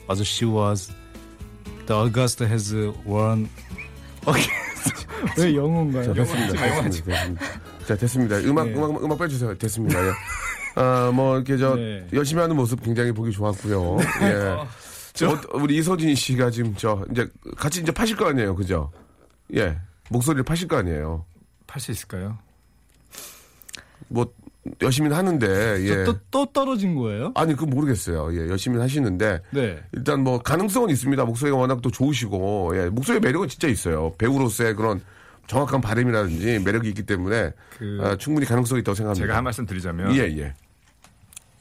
but 0.07 0.23
she 0.23 0.45
was. 0.49 0.89
The 1.85 1.93
August 1.93 2.43
has 2.43 2.73
worn. 3.05 3.49
왜 5.37 5.55
영어인가요? 5.55 6.05
자, 6.05 6.13
됐습니다. 6.13 6.53
됐습니다. 6.53 6.89
됐습니다. 6.89 7.45
자, 7.85 7.95
됐습니다. 7.95 8.37
음악, 8.39 8.67
네. 8.67 8.75
음악, 8.75 9.03
음악 9.03 9.19
빼주세요. 9.19 9.57
됐습니다. 9.57 9.99
예. 10.07 10.11
아, 10.75 11.11
뭐, 11.13 11.35
이렇게 11.35 11.57
저, 11.57 11.75
네. 11.75 12.07
열심히 12.13 12.41
하는 12.41 12.55
모습 12.55 12.83
굉장히 12.83 13.11
보기 13.11 13.31
좋았고요. 13.31 13.97
예. 14.21 14.57
저, 15.13 15.29
어, 15.31 15.39
우리 15.53 15.77
이서진 15.77 16.13
씨가 16.15 16.49
지금 16.51 16.75
저, 16.75 17.05
이제 17.11 17.27
같이 17.57 17.81
이제 17.81 17.91
파실 17.91 18.15
거 18.17 18.27
아니에요. 18.27 18.55
그죠? 18.55 18.91
예. 19.55 19.77
목소리를 20.09 20.43
파실 20.43 20.67
거 20.67 20.77
아니에요. 20.77 21.25
팔 21.67 21.79
수 21.81 21.91
있을까요? 21.91 22.37
뭐, 24.07 24.31
열심히 24.81 25.11
하는데, 25.11 25.47
예. 25.81 26.03
또, 26.03 26.17
또 26.31 26.45
떨어진 26.47 26.95
거예요? 26.95 27.31
아니, 27.35 27.55
그 27.55 27.65
모르겠어요. 27.65 28.33
예, 28.33 28.49
열심히 28.49 28.79
하시는데. 28.79 29.41
네. 29.51 29.79
일단 29.93 30.21
뭐, 30.21 30.39
가능성은 30.41 30.89
있습니다. 30.89 31.23
목소리가 31.25 31.57
워낙 31.57 31.81
또 31.81 31.91
좋으시고, 31.91 32.73
예. 32.75 32.89
목소리의 32.89 33.21
매력은 33.21 33.47
진짜 33.47 33.67
있어요. 33.67 34.13
배우로서의 34.17 34.75
그런 34.75 35.01
정확한 35.47 35.81
발음이라든지 35.81 36.59
매력이 36.65 36.89
있기 36.89 37.03
때문에, 37.03 37.51
그 37.77 37.99
아, 38.01 38.15
충분히 38.17 38.47
가능성이 38.47 38.81
있다고 38.81 38.95
생각합니다. 38.95 39.25
제가 39.25 39.37
한 39.37 39.43
말씀 39.43 39.65
드리자면 39.65 40.15
예, 40.15 40.21
예. 40.21 40.53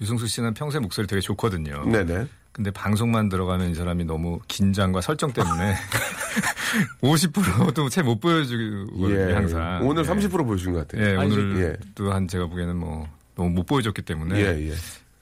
유승수 0.01 0.27
씨는 0.27 0.55
평소에 0.55 0.81
목소리 0.81 1.07
되게 1.07 1.21
좋거든요. 1.21 1.85
네네. 1.85 2.27
근데 2.55 2.71
방송만 2.71 3.29
들어가면 3.31 3.71
이 3.71 3.75
사람이 3.75 4.05
너무 4.05 4.39
긴장과 4.47 5.01
설정 5.01 5.33
때문에 5.33 5.75
50%도 7.03 7.89
채 7.89 8.03
못 8.03 8.21
보여주거든요, 8.21 9.31
예. 9.31 9.33
항상. 9.35 9.81
오늘 9.87 10.05
예. 10.05 10.09
30% 10.09 10.45
보여준 10.47 10.73
것 10.73 10.87
같아요. 10.87 11.05
예, 11.05 11.17
아니, 11.17 11.33
오늘 11.33 11.61
예. 11.63 11.77
또한 11.97 12.29
제가 12.29 12.47
보기에는 12.47 12.77
뭐 12.77 13.09
너무 13.35 13.51
못 13.51 13.67
보여줬기 13.67 14.03
때문에 14.03 14.39
예, 14.39 14.71
예. 14.71 14.75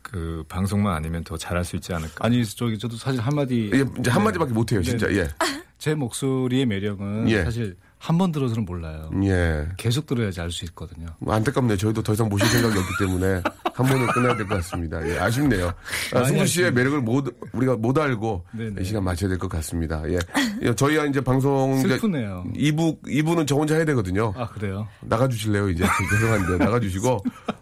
그 0.02 0.44
방송만 0.48 0.94
아니면 0.94 1.24
더 1.24 1.38
잘할 1.38 1.64
수 1.64 1.76
있지 1.76 1.94
않을까. 1.94 2.26
아니 2.26 2.44
저기 2.44 2.78
저도 2.78 2.96
사실 2.96 3.20
한마디 3.20 3.70
예, 3.72 3.84
이제 3.98 4.10
한마디밖에 4.10 4.52
못해요, 4.52 4.82
진짜. 4.82 5.06
네. 5.08 5.20
예. 5.20 5.28
제 5.78 5.94
목소리의 5.94 6.66
매력은 6.66 7.30
예. 7.30 7.44
사실 7.44 7.76
한 8.04 8.18
번 8.18 8.32
들어서는 8.32 8.64
몰라요. 8.64 9.10
예. 9.22 9.68
계속 9.76 10.06
들어야지 10.06 10.40
알 10.40 10.50
수 10.50 10.64
있거든요. 10.64 11.06
뭐 11.20 11.34
안타깝네요. 11.34 11.76
저희도 11.76 12.02
더 12.02 12.12
이상 12.14 12.28
모실 12.28 12.48
생각이 12.48 12.76
없기 12.76 12.92
때문에 12.98 13.40
한 13.74 13.86
번은 13.86 14.06
끝내야 14.08 14.36
될 14.36 14.48
것 14.48 14.56
같습니다. 14.56 15.08
예, 15.08 15.16
아쉽네요. 15.20 15.72
아, 16.12 16.24
승수 16.24 16.46
씨의. 16.46 16.72
매력을 16.72 17.00
못, 17.00 17.32
우리가 17.52 17.76
못 17.76 17.96
알고 17.96 18.44
네네. 18.58 18.82
이 18.82 18.84
시간 18.84 19.04
마쳐야 19.04 19.28
될 19.28 19.38
것 19.38 19.46
같습니다. 19.48 20.02
예. 20.10 20.18
예, 20.62 20.74
저희가 20.74 21.06
이제 21.06 21.20
방송 21.20 21.78
이제 21.78 21.90
슬프네요. 21.90 22.44
2부, 22.56 23.00
2부는 23.04 23.46
저 23.46 23.54
혼자 23.54 23.76
해야 23.76 23.84
되거든요. 23.84 24.34
아 24.36 24.48
그래요? 24.48 24.88
나가주실래요, 25.02 25.68
이제? 25.70 25.84
죄송한데, 26.10 26.64
나가주시고. 26.64 27.18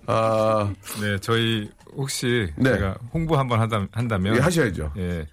아, 0.07 0.73
네, 1.03 1.19
저희 1.21 1.71
혹시 1.95 2.51
네. 2.57 2.73
제가 2.73 2.97
홍보 3.13 3.37
한번 3.37 3.61
한다, 3.61 3.87
한다면 3.93 4.37
예, 4.37 4.41
하셔야죠. 4.41 4.93
예. 4.97 5.27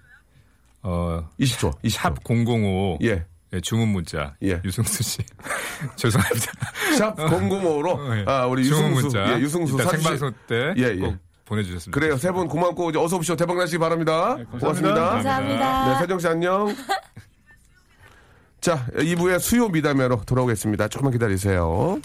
어, 0.82 1.26
20초, 1.40 1.72
20초. 1.82 1.88
샵 1.90 2.14
005. 2.24 2.98
예. 3.04 3.24
예, 3.52 3.60
주문 3.60 3.88
문자. 3.88 4.34
예. 4.42 4.60
유승수 4.64 5.02
씨. 5.02 5.18
죄송합니다. 5.96 6.52
샵 6.98 7.16
005로, 7.16 8.16
예. 8.18 8.24
아, 8.26 8.46
우리 8.46 8.64
주문 8.64 8.90
유승수. 8.92 9.16
문자. 9.18 9.32
예, 9.34 9.40
유승수 9.40 9.76
사주시- 9.76 9.90
생방송 10.02 10.32
때 10.46 10.74
예, 10.76 10.82
예. 10.82 10.96
꼭 11.00 11.16
보내주셨습니다. 11.46 11.98
그래요. 11.98 12.16
세 12.18 12.30
분 12.30 12.46
고맙고, 12.46 12.90
이제 12.90 12.98
어서 12.98 13.16
오십시오. 13.16 13.36
대박 13.36 13.56
나시기 13.56 13.78
바랍니다. 13.78 14.34
네, 14.36 14.44
감사합니다. 14.44 14.58
고맙습니다. 14.58 15.10
감사합니다. 15.10 15.92
네, 15.94 15.98
세정 16.00 16.18
씨 16.18 16.28
안녕. 16.28 16.74
자, 18.60 18.84
2부의 18.94 19.38
수요 19.40 19.68
미담회로 19.68 20.22
돌아오겠습니다. 20.26 20.88
조금만 20.88 21.12
기다리세요. 21.12 22.00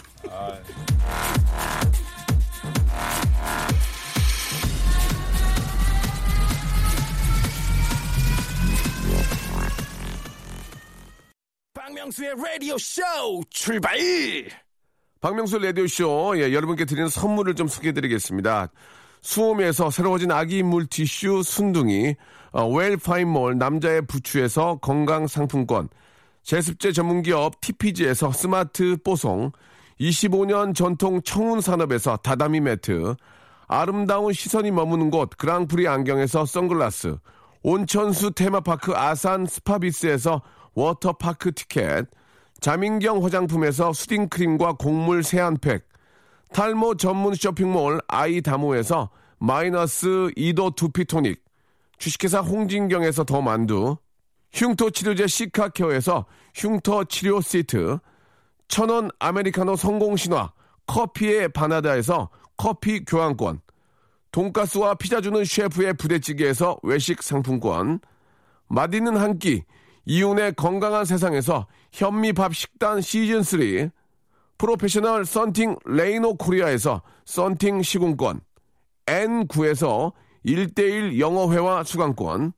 박명수의 12.04 12.34
라디오 12.36 12.76
쇼 12.76 13.02
출발! 13.48 13.96
박명수 15.22 15.58
라디오 15.58 15.86
쇼, 15.86 16.34
예, 16.36 16.52
여러분께 16.52 16.84
드리는 16.84 17.08
선물을 17.08 17.54
좀 17.54 17.66
소개해드리겠습니다. 17.66 18.68
수홈에서 19.22 19.90
새로워진 19.90 20.30
아기 20.30 20.62
물티슈 20.62 21.42
순둥이, 21.42 22.14
어, 22.52 22.68
웰파인몰 22.68 23.56
남자의 23.56 24.06
부추에서 24.06 24.80
건강 24.82 25.26
상품권, 25.26 25.88
제습제 26.42 26.92
전문기업 26.92 27.62
TPG에서 27.62 28.32
스마트 28.32 28.98
뽀송, 29.02 29.52
25년 29.98 30.74
전통 30.74 31.22
청운산업에서 31.22 32.18
다다미 32.18 32.60
매트, 32.60 33.14
아름다운 33.66 34.34
시선이 34.34 34.72
머무는 34.72 35.10
곳 35.10 35.30
그랑프리 35.38 35.88
안경에서 35.88 36.44
선글라스, 36.44 37.16
온천수 37.62 38.32
테마파크 38.32 38.92
아산 38.94 39.46
스파비스에서 39.46 40.42
워터파크 40.74 41.52
티켓, 41.52 42.06
자민경 42.60 43.24
화장품에서 43.24 43.92
soothing 43.92 44.31
크림과 44.31 44.74
곡물 44.74 45.22
세안팩, 45.22 45.86
탈모 46.52 46.96
전문 46.96 47.34
쇼핑몰 47.34 48.00
아이다모에서 48.08 49.10
마이너스 49.38 50.30
2도 50.36 50.74
두피토닉, 50.74 51.42
주식회사 51.98 52.40
홍진경에서 52.40 53.24
더 53.24 53.42
만두, 53.42 53.96
흉터 54.52 54.90
치료제 54.90 55.26
시카케어에서 55.26 56.26
흉터 56.54 57.04
치료 57.04 57.40
시트, 57.40 57.98
천원 58.68 59.10
아메리카노 59.18 59.76
성공 59.76 60.16
신화 60.16 60.52
커피에 60.86 61.48
반하다에서 61.48 62.30
커피 62.56 63.04
교환권, 63.04 63.60
돈가스와 64.30 64.94
피자 64.94 65.20
주는 65.20 65.44
셰프의 65.44 65.94
부대찌개에서 65.94 66.78
외식 66.82 67.22
상품권, 67.22 68.00
맛있는 68.68 69.16
한 69.16 69.38
끼, 69.38 69.64
이윤의 70.06 70.54
건강한 70.54 71.04
세상에서 71.04 71.66
현미밥 71.92 72.54
식단 72.54 72.98
시즌3, 72.98 73.90
프로페셔널 74.58 75.24
썬팅 75.24 75.76
레이노 75.84 76.36
코리아에서 76.36 77.02
썬팅 77.24 77.82
시공권, 77.82 78.40
N9에서 79.06 80.12
1대1 80.46 81.18
영어회화 81.18 81.84
수강권, 81.84 82.52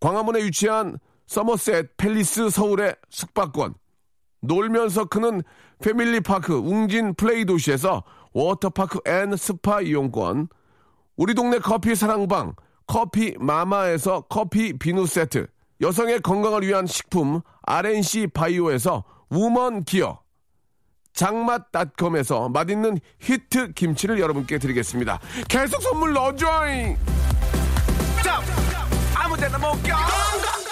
광화문에 0.00 0.44
위치한 0.44 0.98
서머셋 1.26 1.96
팰리스 1.96 2.50
서울의 2.50 2.96
숙박권, 3.08 3.74
놀면서 4.40 5.06
크는 5.06 5.42
패밀리파크 5.80 6.54
웅진 6.54 7.14
플레이 7.14 7.44
도시에서 7.44 8.02
워터파크 8.32 9.00
and 9.06 9.36
스파 9.36 9.80
이용권, 9.80 10.48
우리 11.16 11.34
동네 11.34 11.58
커피 11.58 11.94
사랑방 11.94 12.54
커피 12.86 13.34
마마에서 13.38 14.22
커피 14.22 14.76
비누 14.76 15.06
세트, 15.06 15.46
여성의 15.84 16.20
건강을 16.20 16.66
위한 16.66 16.86
식품 16.86 17.42
RNC 17.66 18.28
바이오에서 18.28 19.04
우먼 19.28 19.84
기어, 19.84 20.18
장맛닷컴에서 21.12 22.48
맛있는 22.48 22.98
히트 23.20 23.74
김치를 23.74 24.18
여러분께 24.18 24.58
드리겠습니다. 24.58 25.20
계속 25.46 25.82
선물 25.82 26.14
넣어줘잉! 26.14 26.96
아무데나 29.14 29.58
못 29.58 29.72
가! 29.82 30.63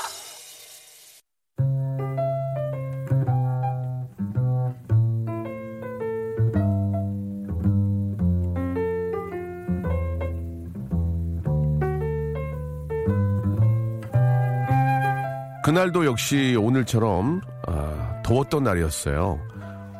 그날도 15.62 16.07
역시 16.07 16.57
오늘처럼 16.59 17.40
아, 17.68 18.20
더웠던 18.25 18.64
날이었어요. 18.64 19.40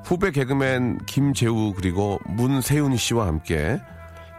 후배 0.05 0.33
개그맨 0.33 1.07
김재우 1.07 1.73
그리고 1.75 2.19
문세윤 2.27 2.97
씨와 2.97 3.29
함께 3.29 3.81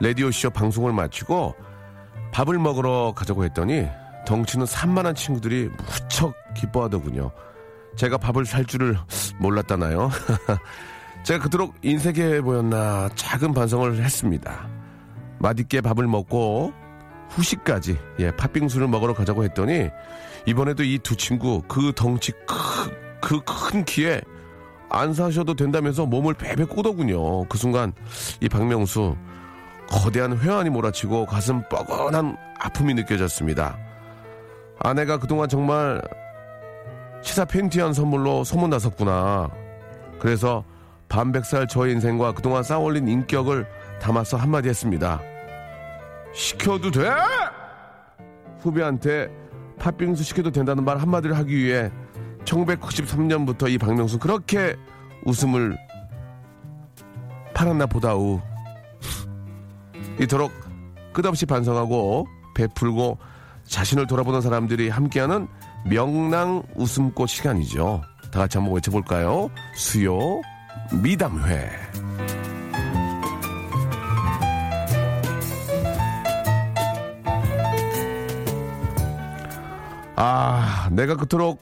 라디오쇼 0.01 0.49
방송을 0.49 0.91
마치고 0.91 1.55
밥을 2.33 2.59
먹으러 2.59 3.13
가자고 3.15 3.45
했더니 3.45 3.87
덩치는 4.25 4.65
산만한 4.65 5.15
친구들이 5.15 5.69
무척 5.69 6.33
기뻐하더군요. 6.55 7.31
제가 7.95 8.17
밥을 8.17 8.45
살 8.45 8.65
줄을 8.65 8.97
몰랐다나요? 9.39 10.09
제가 11.23 11.43
그토록 11.43 11.75
인색해 11.83 12.41
보였나 12.41 13.07
작은 13.15 13.53
반성을 13.53 14.03
했습니다. 14.03 14.67
맛있게 15.39 15.79
밥을 15.79 16.05
먹고 16.05 16.73
후식까지 17.29 17.97
예 18.19 18.31
팥빙수를 18.31 18.87
먹으러 18.89 19.13
가자고 19.13 19.43
했더니 19.45 19.89
이번에도 20.45 20.83
이 20.83 20.99
두 20.99 21.15
친구 21.15 21.61
그 21.67 21.91
덩치 21.95 22.31
그큰 23.21 23.85
키에 23.85 24.21
안 24.89 25.13
사셔도 25.13 25.53
된다면서 25.55 26.05
몸을 26.05 26.33
베베 26.35 26.65
꼬더군요. 26.65 27.45
그 27.45 27.57
순간 27.57 27.93
이 28.41 28.49
박명수 28.49 29.15
거대한 29.89 30.37
회한이 30.37 30.69
몰아치고 30.69 31.25
가슴 31.25 31.63
뻐근한 31.69 32.37
아픔이 32.59 32.93
느껴졌습니다. 32.93 33.77
아내가 34.79 35.17
그동안 35.17 35.49
정말 35.49 36.01
시사 37.21 37.45
팬티한 37.45 37.93
선물로 37.93 38.43
소문났었구나. 38.43 39.49
그래서 40.19 40.63
반백살 41.09 41.67
저의 41.67 41.93
인생과 41.93 42.33
그동안 42.33 42.63
쌓아올린 42.63 43.07
인격을 43.07 43.65
담아서 44.01 44.37
한마디 44.37 44.69
했습니다. 44.69 45.21
시켜도 46.33 46.91
돼? 46.91 47.09
후배한테 48.59 49.29
팥빙수 49.83 50.23
시켜도 50.23 50.51
된다는 50.51 50.85
말 50.85 50.97
한마디를 50.97 51.37
하기 51.39 51.57
위해 51.57 51.91
1993년부터 52.45 53.69
이 53.69 53.77
박명수 53.77 54.17
그렇게 54.17 54.77
웃음을 55.25 55.77
팔았나 57.53 57.85
보다우. 57.87 58.39
이토록 60.21 60.51
끝없이 61.11 61.45
반성하고 61.45 62.27
베풀고 62.55 63.17
자신을 63.65 64.07
돌아보는 64.07 64.39
사람들이 64.39 64.87
함께하는 64.87 65.47
명랑 65.85 66.63
웃음꽃 66.75 67.27
시간이죠. 67.27 68.03
다 68.31 68.39
같이 68.39 68.57
한번 68.57 68.75
외쳐볼까요? 68.75 69.49
수요 69.75 70.41
미담회. 71.01 71.69
아, 80.15 80.89
내가 80.91 81.15
그토록 81.15 81.61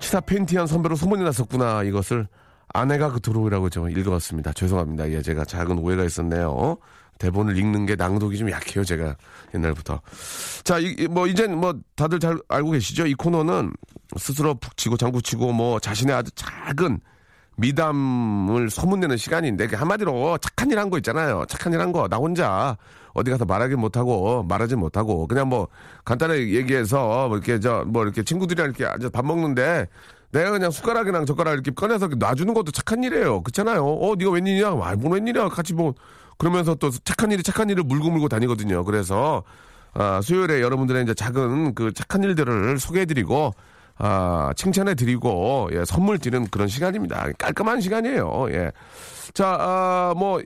치사 0.00 0.20
팬티한 0.20 0.66
선배로 0.66 0.96
소문이 0.96 1.22
났었구나. 1.22 1.82
이것을 1.84 2.26
아내가 2.72 3.10
그토록이라고 3.12 3.70
좀 3.70 3.90
읽어봤습니다. 3.90 4.52
죄송합니다. 4.52 5.10
예, 5.10 5.22
제가 5.22 5.44
작은 5.44 5.78
오해가 5.78 6.04
있었네요. 6.04 6.76
대본을 7.18 7.56
읽는 7.56 7.86
게 7.86 7.94
낭독이 7.94 8.36
좀 8.36 8.50
약해요, 8.50 8.82
제가 8.82 9.16
옛날부터. 9.54 10.00
자, 10.64 10.78
이, 10.78 10.96
이- 10.98 11.06
뭐, 11.06 11.26
이젠 11.28 11.56
뭐, 11.56 11.74
다들 11.94 12.18
잘 12.18 12.38
알고 12.48 12.72
계시죠? 12.72 13.06
이 13.06 13.14
코너는 13.14 13.72
스스로 14.16 14.54
북치고 14.54 14.96
장구치고 14.96 15.52
뭐, 15.52 15.78
자신의 15.78 16.16
아주 16.16 16.30
작은 16.34 16.98
미담을 17.56 18.68
소문내는 18.68 19.16
시간인데 19.16 19.68
그 19.68 19.76
한마디로 19.76 20.38
착한 20.38 20.68
일 20.72 20.78
한 20.78 20.90
거 20.90 20.96
있잖아요. 20.98 21.44
착한 21.48 21.72
일 21.72 21.78
한 21.80 21.92
거 21.92 22.08
나 22.08 22.16
혼자 22.16 22.76
어디 23.14 23.30
가서 23.30 23.44
말하기 23.44 23.76
못하고 23.76 24.42
말하지 24.42 24.76
못하고 24.76 25.26
그냥 25.26 25.48
뭐 25.48 25.68
간단하게 26.04 26.50
얘기해서 26.54 27.28
뭐 27.28 27.36
이렇게 27.36 27.58
저 27.60 27.84
뭐 27.86 28.02
이렇게 28.02 28.22
친구들이랑 28.22 28.70
이렇게 28.70 28.84
앉아 28.86 29.08
밥 29.10 29.24
먹는데 29.24 29.86
내가 30.32 30.50
그냥 30.50 30.70
숟가락이랑 30.70 31.26
젓가락 31.26 31.54
이렇게 31.54 31.70
꺼내서 31.70 32.06
이렇게 32.06 32.16
놔주는 32.16 32.52
것도 32.54 32.72
착한 32.72 33.02
일이에요. 33.04 33.42
그렇잖아요. 33.42 33.84
어 33.84 34.14
네가 34.16 34.32
웬일이냐? 34.32 34.68
아, 34.68 34.94
뭔 34.98 35.12
웬일이야? 35.14 35.48
같이 35.48 35.74
뭐 35.74 35.94
그러면서 36.38 36.74
또 36.74 36.90
착한 36.90 37.30
일이 37.30 37.42
착한 37.42 37.70
일을 37.70 37.84
물고 37.84 38.10
물고 38.10 38.28
다니거든요. 38.28 38.84
그래서 38.84 39.44
아, 39.92 40.20
수요일에 40.20 40.60
여러분들의 40.60 41.04
이제 41.04 41.14
작은 41.14 41.74
그 41.76 41.92
착한 41.92 42.24
일들을 42.24 42.78
소개해드리고 42.80 43.52
아, 43.96 44.52
칭찬해드리고 44.56 45.68
예, 45.72 45.84
선물 45.84 46.18
드리는 46.18 46.48
그런 46.48 46.66
시간입니다. 46.66 47.28
깔끔한 47.38 47.80
시간이에요. 47.80 48.46
예. 48.50 48.72
자, 49.34 49.56
아, 49.60 50.14
뭐, 50.16 50.40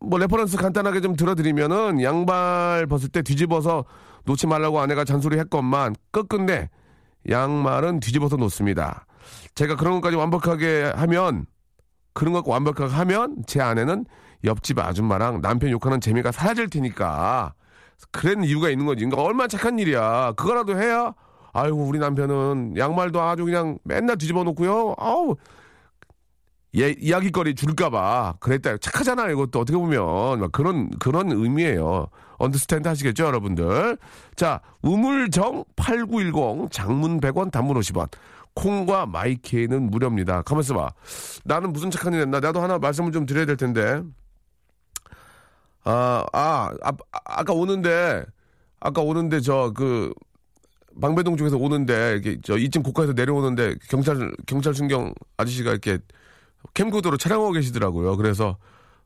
뭐 0.00 0.18
reference 0.18 0.56
간단하게 0.56 1.00
좀 1.00 1.16
들어드리면은 1.16 2.02
양말 2.02 2.86
벗을 2.86 3.08
때 3.08 3.22
뒤집어서 3.22 3.84
놓지 4.24 4.46
말라고 4.46 4.80
아내가 4.80 5.04
잔소리 5.04 5.38
했건만 5.38 5.94
끝끝내 6.10 6.70
양말은 7.28 8.00
뒤집어서 8.00 8.36
놓습니다. 8.36 9.06
제가 9.54 9.76
그런 9.76 9.94
것까지 9.94 10.16
완벽하게 10.16 10.92
하면 10.94 11.46
그런 12.14 12.32
것 12.32 12.46
완벽하게 12.46 12.92
하면 12.92 13.36
제 13.46 13.60
아내는 13.60 14.04
옆집 14.44 14.78
아줌마랑 14.78 15.40
남편 15.40 15.70
욕하는 15.70 16.00
재미가 16.00 16.32
사라질 16.32 16.68
테니까 16.68 17.54
그런 18.10 18.42
이유가 18.44 18.70
있는 18.70 18.86
거지. 18.86 19.04
그러니까 19.04 19.22
얼마나 19.22 19.48
착한 19.48 19.78
일이야. 19.78 20.32
그거라도 20.36 20.78
해야 20.78 21.14
아이고 21.52 21.78
우리 21.84 21.98
남편은 21.98 22.74
양말도 22.76 23.20
아주 23.20 23.44
그냥 23.44 23.78
맨날 23.84 24.16
뒤집어 24.16 24.42
놓고요. 24.42 24.94
아우 24.98 25.36
예, 26.74 26.94
이야기거리 26.98 27.54
줄까봐 27.54 28.36
그랬다. 28.40 28.78
착하잖아 28.78 29.28
이것도 29.30 29.60
어떻게 29.60 29.76
보면 29.76 30.40
막 30.40 30.52
그런 30.52 30.88
그런 30.98 31.30
의미예요. 31.30 32.08
언더스탠드 32.38 32.88
하시겠죠 32.88 33.24
여러분들. 33.26 33.98
자 34.36 34.60
우물정 34.82 35.64
8910 35.76 36.70
장문 36.70 37.20
100원 37.20 37.50
단문 37.50 37.78
50원. 37.78 38.08
콩과 38.54 39.06
마이케이는 39.06 39.90
무료입니다. 39.90 40.42
가만있어 40.42 40.74
봐. 40.74 40.90
나는 41.44 41.72
무슨 41.72 41.90
착한 41.90 42.12
일 42.14 42.20
했나? 42.20 42.40
나도 42.40 42.60
하나 42.60 42.78
말씀을 42.78 43.12
좀 43.12 43.26
드려야 43.26 43.46
될 43.46 43.56
텐데. 43.56 44.02
아, 45.84 46.24
아, 46.32 46.70
아, 46.82 46.92
아까 47.24 47.52
오는데, 47.52 48.24
아까 48.78 49.02
오는데 49.02 49.40
저 49.40 49.72
그, 49.74 50.12
방배동 51.00 51.36
쪽에서 51.36 51.56
오는데, 51.56 52.12
이렇게 52.12 52.38
저 52.44 52.54
2층 52.54 52.84
고가에서 52.84 53.14
내려오는데 53.14 53.74
경찰, 53.88 54.30
경찰 54.46 54.74
순경 54.74 55.12
아저씨가 55.38 55.70
이렇게 55.70 55.98
캠코더로 56.74 57.16
촬영하고 57.16 57.52
계시더라고요. 57.52 58.16
그래서 58.16 58.56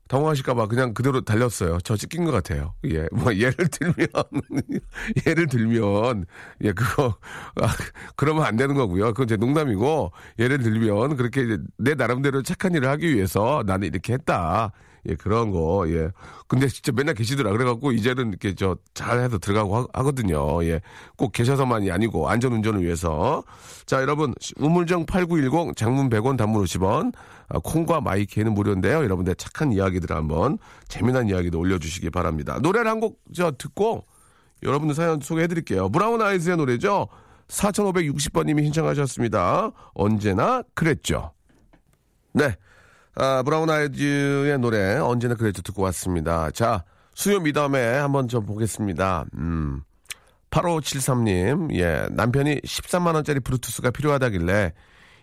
당황하실까봐 0.07 0.67
그냥 0.67 0.93
그대로 0.93 1.21
달렸어요. 1.21 1.79
저 1.83 1.97
찍힌 1.97 2.23
것 2.25 2.31
같아요. 2.31 2.73
예, 2.85 3.07
뭐 3.11 3.33
예를 3.35 3.67
들면 3.69 4.07
예를 5.27 5.47
들면 5.47 6.25
예 6.63 6.71
그거 6.71 7.17
아, 7.61 7.67
그러면 8.15 8.45
안 8.45 8.55
되는 8.55 8.75
거고요. 8.75 9.07
그건 9.07 9.27
제 9.27 9.35
농담이고 9.35 10.11
예를 10.39 10.59
들면 10.59 11.17
그렇게 11.17 11.57
내 11.77 11.95
나름대로 11.95 12.41
착한 12.41 12.73
일을 12.73 12.87
하기 12.89 13.13
위해서 13.13 13.63
나는 13.65 13.87
이렇게 13.87 14.13
했다. 14.13 14.71
예, 15.07 15.15
그런 15.15 15.51
거, 15.51 15.85
예. 15.89 16.09
근데 16.47 16.67
진짜 16.67 16.91
맨날 16.93 17.15
계시더라. 17.15 17.51
그래갖고 17.51 17.91
이제는 17.91 18.29
이렇게 18.29 18.53
저 18.55 18.75
잘해서 18.93 19.37
들어가고 19.37 19.87
하, 19.93 20.03
거든요 20.03 20.63
예. 20.65 20.81
꼭 21.15 21.31
계셔서만이 21.31 21.89
아니고 21.91 22.29
안전 22.29 22.53
운전을 22.53 22.83
위해서. 22.83 23.43
자, 23.85 24.01
여러분, 24.01 24.33
우물정 24.57 25.05
8910 25.05 25.75
장문 25.77 26.09
100원 26.09 26.37
단문 26.37 26.63
50원. 26.63 27.13
아, 27.49 27.59
콩과 27.59 28.01
마이케이는 28.01 28.53
무료인데요. 28.53 28.97
여러분들 29.03 29.35
착한 29.35 29.71
이야기들 29.71 30.13
한번 30.13 30.57
재미난 30.89 31.29
이야기도 31.29 31.59
올려주시기 31.59 32.09
바랍니다. 32.09 32.59
노래를 32.61 32.89
한 32.91 32.99
곡 32.99 33.21
저 33.33 33.51
듣고 33.51 34.05
여러분들 34.63 34.95
사연 34.95 35.19
소개해 35.21 35.47
드릴게요. 35.47 35.89
브라운 35.89 36.21
아이즈의 36.21 36.57
노래죠. 36.57 37.07
4560번님이 37.47 38.63
신청하셨습니다. 38.63 39.71
언제나 39.93 40.63
그랬죠. 40.73 41.31
네. 42.33 42.55
아, 43.19 43.41
브라운 43.43 43.69
아이즈의 43.69 44.59
노래 44.59 44.97
언제나 44.97 45.33
그랬죠 45.33 45.63
듣고 45.63 45.81
왔습니다. 45.83 46.51
자, 46.51 46.83
수요 47.15 47.39
미담에 47.39 47.83
한번 47.97 48.27
좀 48.27 48.45
보겠습니다. 48.45 49.25
음. 49.35 49.81
8573님, 50.51 51.73
예, 51.75 52.07
남편이 52.11 52.61
13만원짜리 52.61 53.43
브루투스가 53.43 53.91
필요하다길래 53.91 54.71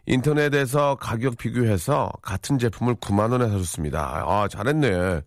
인터넷에서 0.06 0.96
가격 0.96 1.38
비교해서 1.38 2.10
같은 2.20 2.58
제품을 2.58 2.96
9만원에 2.96 3.48
사줬습니다. 3.48 4.24
아, 4.26 4.48
잘했네. 4.48 5.22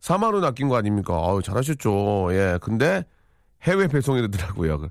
4만원 0.00 0.44
아낀 0.44 0.68
거 0.68 0.76
아닙니까? 0.76 1.14
아유, 1.14 1.40
잘하셨죠. 1.42 2.28
예, 2.32 2.58
근데 2.60 3.02
해외 3.62 3.88
배송이더라고요. 3.88 4.88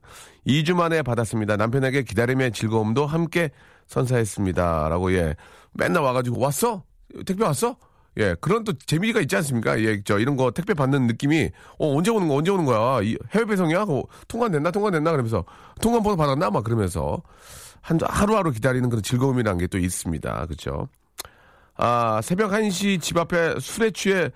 2주 0.47 0.75
만에 0.75 1.03
받았습니다. 1.03 1.57
남편에게 1.57 2.03
기다림의 2.03 2.51
즐거움도 2.51 3.05
함께 3.05 3.51
선사했습니다. 3.87 4.89
라고, 4.89 5.13
예. 5.13 5.35
맨날 5.73 6.03
와가지고, 6.03 6.39
왔어? 6.39 6.83
택배 7.25 7.43
왔어? 7.43 7.75
예, 8.17 8.35
그런 8.41 8.63
또 8.63 8.73
재미가 8.73 9.21
있지 9.21 9.35
않습니까? 9.37 9.79
예, 9.81 10.01
저 10.03 10.19
이런 10.19 10.35
거 10.35 10.51
택배 10.51 10.73
받는 10.73 11.07
느낌이 11.07 11.49
어 11.77 11.95
언제 11.95 12.11
오는 12.11 12.27
거 12.27 12.35
언제 12.35 12.51
오는 12.51 12.65
거야? 12.65 13.01
이 13.03 13.15
해외 13.31 13.45
배송이야? 13.45 13.83
어, 13.83 14.03
통관됐나 14.27 14.71
통관됐나 14.71 15.11
그러면서 15.11 15.45
통관 15.81 16.03
번호 16.03 16.17
받았나 16.17 16.49
막 16.49 16.63
그러면서 16.63 17.21
한 17.81 17.97
하루하루 18.03 18.51
기다리는 18.51 18.89
그런 18.89 19.01
즐거움이라는 19.03 19.59
게 19.59 19.67
또 19.67 19.77
있습니다. 19.77 20.45
그렇죠? 20.47 20.87
아, 21.77 22.19
새벽 22.21 22.51
1시 22.51 23.01
집 23.01 23.17
앞에 23.17 23.55
술에 23.59 23.91
취해 23.91 24.29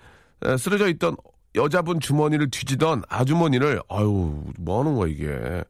쓰러져 0.58 0.88
있던 0.88 1.16
여자분 1.56 2.00
주머니를 2.00 2.50
뒤지던 2.50 3.02
아주머니를 3.08 3.80
아유, 3.88 4.42
뭐 4.58 4.80
하는 4.80 4.94
거야 4.94 5.10
이게. 5.10 5.62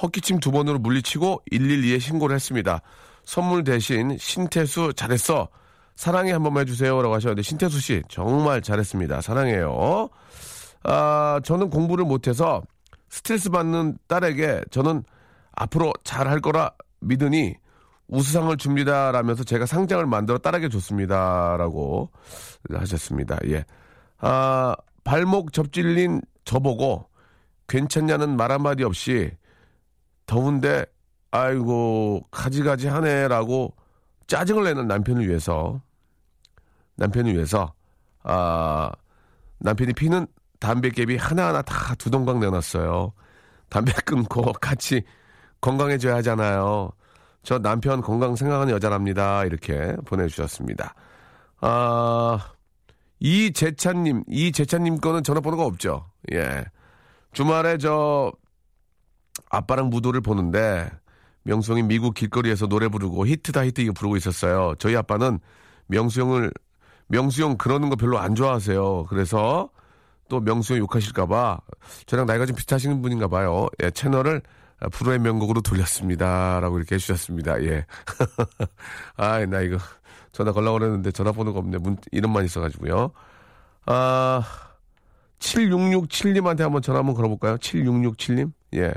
헛기침 0.00 0.38
두 0.40 0.52
번으로 0.52 0.78
물리치고 0.78 1.42
112에 1.52 2.00
신고를 2.00 2.34
했습니다. 2.36 2.80
선물 3.24 3.64
대신 3.64 4.16
신태수 4.18 4.94
잘했어. 4.94 5.48
사랑해 5.98 6.30
한 6.30 6.44
번만 6.44 6.60
해주세요라고 6.60 7.12
하셨는데 7.12 7.42
신태수 7.42 7.80
씨 7.80 8.04
정말 8.08 8.62
잘했습니다. 8.62 9.20
사랑해요. 9.20 10.08
아 10.84 11.40
저는 11.42 11.70
공부를 11.70 12.04
못해서 12.04 12.62
스트레스 13.08 13.50
받는 13.50 13.98
딸에게 14.06 14.60
저는 14.70 15.02
앞으로 15.56 15.92
잘할 16.04 16.38
거라 16.38 16.70
믿으니 17.00 17.56
우수상을 18.06 18.56
줍니다라면서 18.56 19.42
제가 19.42 19.66
상장을 19.66 20.06
만들어 20.06 20.38
딸에게 20.38 20.68
줬습니다라고 20.68 22.12
하셨습니다. 22.72 23.36
예. 23.46 23.64
아 24.18 24.76
발목 25.02 25.52
접질린 25.52 26.20
저보고 26.44 27.08
괜찮냐는 27.66 28.36
말 28.36 28.52
한마디 28.52 28.84
없이 28.84 29.32
더운데 30.26 30.86
아이고 31.32 32.22
가지가지 32.30 32.86
하네라고 32.86 33.74
짜증을 34.28 34.62
내는 34.62 34.86
남편을 34.86 35.26
위해서 35.26 35.80
남편을 36.98 37.34
위해서 37.34 37.72
아 38.22 38.90
남편이 39.60 39.94
피는 39.94 40.26
담배깨비 40.60 41.16
하나하나 41.16 41.62
다 41.62 41.94
두 41.96 42.10
동강 42.10 42.40
내놨어요. 42.40 43.12
담배 43.70 43.92
끊고 44.04 44.52
같이 44.60 45.02
건강해져야 45.60 46.16
하잖아요. 46.16 46.90
저 47.42 47.58
남편 47.58 48.00
건강 48.02 48.36
생각하는 48.36 48.72
여자랍니다. 48.74 49.44
이렇게 49.44 49.96
보내주셨습니다. 50.04 50.94
아, 51.60 52.52
이재찬님, 53.20 54.24
이재찬님 54.28 54.98
거는 54.98 55.22
전화번호가 55.24 55.64
없죠. 55.64 56.10
예. 56.32 56.64
주말에 57.32 57.78
저 57.78 58.32
아빠랑 59.50 59.90
무도를 59.90 60.20
보는데 60.20 60.88
명수형이 61.44 61.82
미국 61.84 62.14
길거리에서 62.14 62.66
노래 62.66 62.88
부르고 62.88 63.26
히트다 63.26 63.64
히트 63.66 63.80
이거 63.80 63.92
부르고 63.92 64.16
있었어요. 64.16 64.74
저희 64.78 64.96
아빠는 64.96 65.40
명수형을 65.86 66.52
명수 67.08 67.42
형 67.42 67.56
그러는 67.56 67.90
거 67.90 67.96
별로 67.96 68.18
안 68.18 68.34
좋아하세요. 68.34 69.06
그래서 69.08 69.70
또 70.28 70.40
명수 70.40 70.74
형 70.74 70.80
욕하실까봐 70.80 71.58
저랑 72.06 72.26
나이가 72.26 72.46
좀 72.46 72.54
비슷하시는 72.56 73.02
분인가 73.02 73.28
봐요. 73.28 73.66
예, 73.82 73.90
채널을 73.90 74.42
프로의 74.92 75.18
명곡으로 75.18 75.60
돌렸습니다. 75.60 76.60
라고 76.60 76.78
이렇게 76.78 76.94
해주셨습니다. 76.94 77.62
예. 77.64 77.84
아, 79.16 79.44
나 79.46 79.60
이거 79.60 79.78
전화 80.32 80.52
걸라고 80.52 80.78
그랬는데 80.78 81.10
전화번호가 81.10 81.58
없네. 81.58 81.78
문, 81.78 81.96
이름만 82.12 82.44
있어가지고요. 82.44 83.10
아, 83.86 84.42
7667님한테 85.40 86.60
한번 86.60 86.82
전화 86.82 87.00
한번 87.00 87.14
걸어볼까요? 87.14 87.56
7667님? 87.56 88.52
예. 88.74 88.92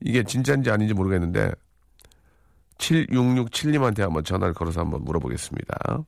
이게 0.00 0.22
진짜인지 0.22 0.70
아닌지 0.70 0.92
모르겠는데, 0.92 1.52
7667님한테 2.78 4.00
한번 4.00 4.24
전화를 4.24 4.52
걸어서 4.52 4.80
한번 4.80 5.02
물어보겠습니다. 5.04 6.04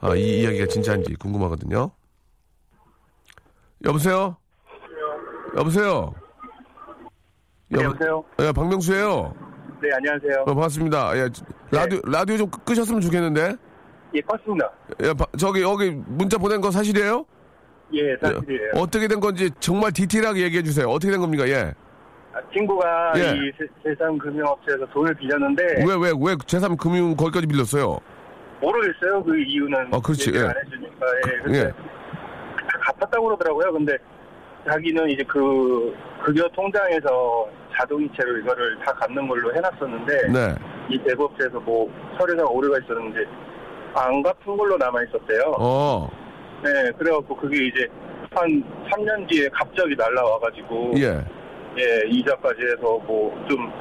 아, 0.00 0.14
이 0.14 0.40
이야기가 0.40 0.66
진짜인지 0.66 1.14
궁금하거든요. 1.16 1.90
여보세요? 3.84 4.36
여보세요? 5.56 6.14
네, 7.68 7.82
여보세요? 7.82 8.24
예, 8.40 8.52
박명수예요 8.52 9.34
네, 9.82 9.88
안녕하세요. 9.94 10.42
어, 10.42 10.44
반갑습니다. 10.54 11.16
예, 11.16 11.28
라디오, 11.70 12.00
라디오 12.04 12.36
좀 12.36 12.50
끄셨으면 12.50 13.00
좋겠는데. 13.00 13.56
예, 14.14 14.20
맞습니다. 14.26 14.70
예, 15.02 15.12
바- 15.14 15.26
저기 15.38 15.62
여기 15.62 15.90
문자 16.06 16.36
보낸 16.36 16.60
거 16.60 16.70
사실이에요? 16.70 17.24
예, 17.94 18.16
사실이에요. 18.20 18.72
어떻게 18.76 19.08
된 19.08 19.20
건지 19.20 19.50
정말 19.60 19.92
디테일하게 19.92 20.42
얘기해 20.42 20.62
주세요. 20.62 20.88
어떻게 20.88 21.10
된 21.10 21.20
겁니까? 21.20 21.48
예. 21.48 21.72
아, 22.32 22.38
친구가 22.52 23.12
예. 23.16 23.20
이 23.36 23.52
세- 23.58 23.66
세상 23.82 24.16
금융업체에서 24.18 24.86
돈을 24.92 25.14
빌렸는데 25.14 25.84
왜 25.86 25.94
왜 25.94 26.10
왜 26.10 26.34
제3 26.36 26.76
금융 26.78 27.16
거기까지 27.16 27.46
빌렸어요? 27.46 27.98
모르겠어요. 28.60 29.22
그 29.24 29.38
이유는 29.38 29.94
어, 29.94 30.00
그렇지, 30.00 30.32
예. 30.34 30.40
안 30.40 30.54
해주니까. 30.64 31.06
예, 31.26 31.42
근데 31.42 31.58
예. 31.58 31.64
다 31.68 32.78
갚았다고 32.82 33.26
그러더라고요. 33.26 33.72
근데 33.72 33.96
자기는 34.68 35.08
이제 35.10 35.22
그 35.24 35.94
급여 36.24 36.46
통장에서 36.48 37.48
자동이체로 37.78 38.36
이거를 38.38 38.78
다 38.84 38.92
갚는 38.92 39.26
걸로 39.26 39.54
해놨었는데 39.54 40.28
네. 40.28 40.54
이 40.90 40.98
대법체에서 41.04 41.58
뭐 41.60 41.90
서류상 42.18 42.46
오류가 42.46 42.78
있었는데 42.78 43.20
안 43.94 44.22
갚은 44.22 44.56
걸로 44.56 44.76
남아 44.76 45.02
있었대요. 45.04 45.54
어. 45.58 46.08
네, 46.62 46.90
그래갖고 46.98 47.34
그게 47.36 47.64
이제 47.66 47.88
한 48.32 48.62
3년 48.90 49.26
뒤에 49.28 49.48
갑자기 49.52 49.96
날라와가지고 49.96 50.92
예. 50.98 51.24
예, 51.78 52.08
이자까지 52.08 52.60
해서 52.62 52.98
뭐 53.06 53.30
좀 53.48 53.72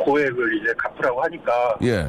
고액을 0.00 0.56
이제 0.60 0.74
갚으라고 0.76 1.22
하니까 1.22 1.78
예. 1.84 2.06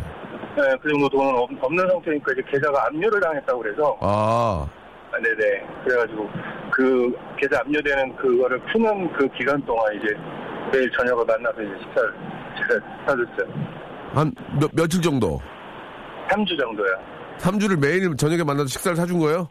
네, 0.56 0.76
그 0.82 0.89
정도 0.89 1.10
돈은 1.10 1.36
없, 1.36 1.50
없는 1.62 1.88
상태니까 1.88 2.32
이제 2.34 2.41
계좌가 2.50 2.86
압류를 2.88 3.19
당했다고 3.19 3.60
그래서 3.60 3.98
아. 4.02 4.67
아, 5.12 5.17
네네 5.19 5.65
그래가지고 5.84 6.30
그 6.71 7.15
계좌 7.38 7.60
압류되는 7.62 8.15
그거를 8.17 8.60
푸는 8.71 9.12
그 9.13 9.28
기간 9.38 9.63
동안 9.65 9.93
이제 9.95 10.15
매일 10.71 10.91
저녁을 10.91 11.26
만나서 11.26 11.62
이제 11.62 11.71
식사를 11.84 12.13
제가 12.58 13.06
사줬어요. 13.08 13.54
한 14.13 14.34
몇, 14.60 14.69
며칠 14.74 15.02
정도? 15.02 15.39
3주 16.30 16.58
정도야. 16.60 16.95
3주를 17.38 17.80
매일 17.80 18.15
저녁에 18.17 18.43
만나서 18.43 18.67
식사를 18.67 18.95
사준 18.95 19.19
거예요? 19.19 19.48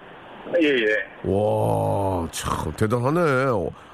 예 0.60 0.68
예. 0.68 0.96
와, 1.24 2.26
참 2.30 2.72
대단하네. 2.76 3.20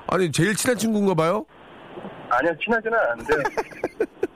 아니 0.08 0.30
제일 0.32 0.54
친한 0.54 0.76
친구인가 0.76 1.14
봐요? 1.14 1.44
아니요 2.30 2.52
친하지는 2.62 2.98
않은데 2.98 3.34
아, 3.34 4.26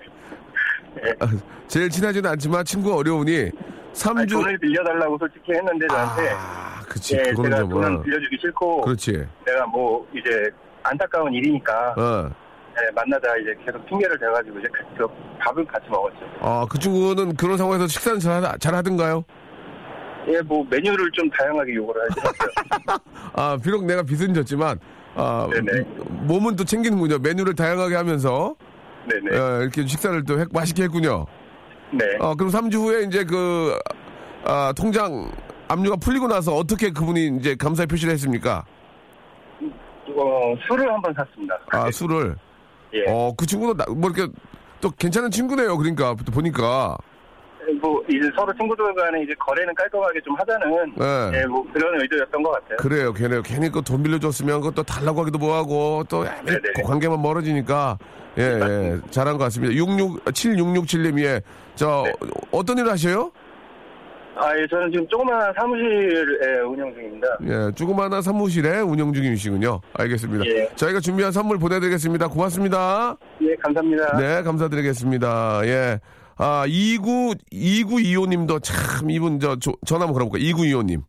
제일 1.68 1.88
친하지는 1.90 2.30
않지만 2.30 2.64
친구가 2.64 2.96
어려우니 2.96 3.36
아니, 3.38 3.50
3주 3.92 4.30
돈을 4.32 4.58
빌려달라고 4.58 5.18
솔직히 5.18 5.52
했는데 5.52 5.86
저한테 5.88 6.30
아, 6.36 6.80
그치. 6.88 7.16
예, 7.16 7.22
그거는 7.30 7.50
제가 7.50 7.60
좀 7.62 7.68
돈은 7.70 7.96
어. 7.96 8.02
빌려주기 8.02 8.36
싫고 8.40 8.80
그렇지. 8.82 9.26
내가 9.46 9.66
뭐 9.66 10.06
이제 10.14 10.50
안타까운 10.82 11.32
일이니까 11.32 11.94
어. 11.96 12.30
예, 12.76 12.90
만나자 12.92 13.36
이제 13.36 13.54
계속 13.64 13.86
핑계를 13.86 14.18
대가지고 14.18 14.58
이제 14.58 14.68
같이 14.68 14.88
그 14.98 15.06
밥을 15.38 15.64
같이 15.66 15.88
먹었죠. 15.88 16.18
아, 16.40 16.66
그 16.68 16.78
친구는 16.78 17.36
그런 17.36 17.56
상황에서 17.56 17.86
식사는 17.86 18.18
잘, 18.18 18.44
하- 18.44 18.56
잘 18.58 18.74
하던가요? 18.74 19.24
예, 20.26 20.40
뭐 20.42 20.66
메뉴를 20.68 21.08
좀 21.12 21.28
다양하게 21.30 21.74
요구를 21.74 22.02
하시더라고요. 22.02 22.98
아, 23.34 23.56
비록 23.62 23.84
내가 23.84 24.02
빚은 24.02 24.32
졌지만, 24.34 24.78
아, 25.14 25.46
네네. 25.52 25.82
몸은 26.26 26.56
또 26.56 26.64
챙기는군요. 26.64 27.18
메뉴를 27.18 27.54
다양하게 27.54 27.94
하면서, 27.94 28.56
네네. 29.08 29.38
어, 29.38 29.60
이렇게 29.62 29.86
식사를 29.86 30.24
또 30.24 30.38
했- 30.40 30.48
맛있게 30.52 30.84
했군요. 30.84 31.26
네. 31.92 32.04
어, 32.20 32.34
그럼 32.34 32.50
3주 32.50 32.74
후에 32.76 33.02
이제 33.04 33.24
그, 33.24 33.78
아, 34.44 34.72
통장 34.76 35.30
압류가 35.68 35.96
풀리고 35.96 36.26
나서 36.28 36.54
어떻게 36.54 36.90
그분이 36.90 37.36
이제 37.38 37.54
감사의 37.54 37.86
표시를 37.86 38.12
했습니까? 38.14 38.64
어, 40.16 40.54
술을 40.68 40.92
한 40.92 41.00
번 41.02 41.14
샀습니다. 41.14 41.58
아, 41.70 41.90
술을. 41.90 42.36
예. 42.94 43.04
어, 43.10 43.32
그 43.36 43.46
친구도 43.46 43.74
나- 43.76 43.84
뭐 43.92 44.10
이렇게 44.10 44.30
또 44.80 44.90
괜찮은 44.90 45.30
친구네요. 45.30 45.76
그러니까, 45.78 46.14
또 46.24 46.30
보니까. 46.32 46.96
뭐 47.80 48.02
이제 48.08 48.30
서로 48.36 48.52
친구들 48.54 48.94
간에 48.94 49.22
이제 49.22 49.34
거래는 49.38 49.74
깔끔하게 49.74 50.20
좀 50.20 50.34
하자는 50.36 50.94
네. 50.96 51.40
예, 51.40 51.46
뭐 51.46 51.64
그런 51.72 52.00
의도였던 52.00 52.42
것 52.42 52.50
같아요. 52.52 52.76
그래요. 52.78 53.12
걔네 53.12 53.40
괜히 53.44 53.70
그 53.70 53.82
돈 53.82 54.02
빌려줬으면 54.02 54.60
그것도 54.60 54.82
달라고 54.82 55.20
하기도 55.20 55.38
뭐하고 55.38 56.04
또 56.08 56.24
네네. 56.24 56.58
그 56.76 56.82
관계만 56.82 57.20
멀어지니까 57.20 57.98
예, 58.38 58.42
예. 58.42 58.98
잘한 59.10 59.38
것 59.38 59.44
같습니다. 59.44 59.72
66, 59.74 60.24
7667님, 60.24 61.20
예. 61.22 61.40
저, 61.76 62.02
네. 62.04 62.12
어떤 62.50 62.78
일을 62.78 62.90
하셔요? 62.90 63.30
아, 64.36 64.50
예, 64.58 64.66
저는 64.66 64.90
지금 64.90 65.06
조그마한 65.06 65.52
사무실에 65.56 66.58
운영 66.66 66.92
중입니다. 66.92 67.28
예, 67.44 67.70
조그마한 67.76 68.20
사무실에 68.22 68.80
운영 68.80 69.12
중이시군요. 69.12 69.80
알겠습니다. 69.92 70.44
예. 70.46 70.68
저희가 70.74 70.98
준비한 70.98 71.30
선물 71.30 71.58
보내드리겠습니다. 71.58 72.26
고맙습니다. 72.26 73.16
예, 73.42 73.54
감사합니다. 73.54 74.18
네, 74.18 74.42
감사드리겠습니다. 74.42 75.60
예. 75.66 76.00
아, 76.36 76.64
29, 76.66 77.34
2925님도 77.52 78.62
참, 78.62 79.10
이분 79.10 79.38
저, 79.40 79.56
조- 79.56 79.76
전화 79.86 80.04
한번 80.06 80.14
걸어볼까요? 80.14 80.42
2925님. 80.52 81.02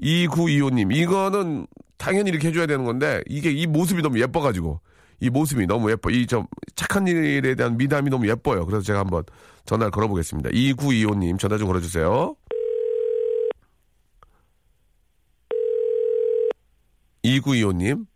2925님. 0.00 0.94
이거는 0.94 1.66
당연히 1.98 2.30
이렇게 2.30 2.48
해줘야 2.48 2.66
되는 2.66 2.84
건데, 2.84 3.22
이게 3.28 3.50
이 3.50 3.66
모습이 3.66 4.02
너무 4.02 4.20
예뻐가지고, 4.20 4.80
이 5.20 5.30
모습이 5.30 5.66
너무 5.66 5.90
예뻐. 5.90 6.10
이 6.10 6.26
좀 6.26 6.46
착한 6.74 7.06
일에 7.06 7.54
대한 7.54 7.76
미담이 7.76 8.10
너무 8.10 8.28
예뻐요. 8.28 8.64
그래서 8.66 8.82
제가 8.82 9.00
한번 9.00 9.24
전화를 9.66 9.90
걸어보겠습니다. 9.90 10.50
2925님, 10.50 11.38
전화 11.38 11.58
좀 11.58 11.68
걸어주세요. 11.68 12.34
2925님. 17.24 18.06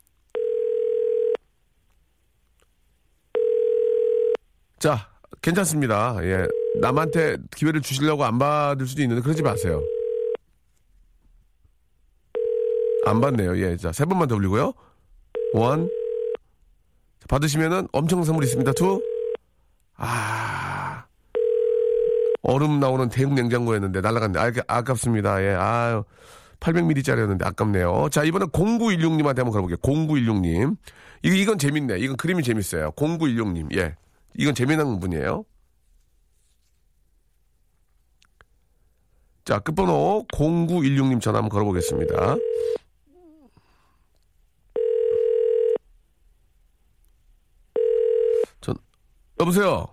자, 4.78 5.09
괜찮습니다. 5.42 6.16
예. 6.22 6.46
남한테 6.80 7.36
기회를 7.56 7.80
주시려고 7.80 8.24
안 8.24 8.38
받을 8.38 8.86
수도 8.86 9.02
있는데 9.02 9.22
그러지 9.22 9.42
마세요. 9.42 9.82
안 13.06 13.20
받네요. 13.20 13.56
예. 13.58 13.76
자, 13.76 13.92
세 13.92 14.04
번만 14.04 14.28
더 14.28 14.34
올리고요. 14.36 14.72
One. 15.54 15.88
자, 17.20 17.26
받으시면은 17.28 17.88
엄청난 17.92 18.24
선물이 18.24 18.46
있습니다. 18.46 18.72
Two. 18.72 19.02
아. 19.96 21.04
얼음 22.42 22.80
나오는 22.80 23.08
대형 23.08 23.34
냉장고였는데 23.34 24.00
날라갔네. 24.00 24.38
아, 24.38 24.52
아깝습니다. 24.66 25.42
예. 25.42 25.54
아유. 25.54 26.04
800ml짜리였는데 26.60 27.44
아깝네요. 27.46 28.08
자, 28.10 28.22
이번엔 28.22 28.48
0916님한테 28.48 29.38
한번 29.38 29.50
걸어볼게요. 29.50 29.78
0916님. 29.78 30.76
이거, 31.22 31.34
이건 31.34 31.58
재밌네. 31.58 31.98
이건 31.98 32.16
그림이 32.16 32.42
재밌어요. 32.42 32.90
0916님. 32.92 33.76
예. 33.78 33.96
이건 34.36 34.54
재미난 34.54 34.98
분이에요. 35.00 35.44
자, 39.44 39.58
끝번호 39.58 40.26
0916님 40.32 41.20
전화 41.20 41.38
한번 41.38 41.50
걸어보겠습니다. 41.50 42.36
전, 48.60 48.74
여보세요? 49.40 49.86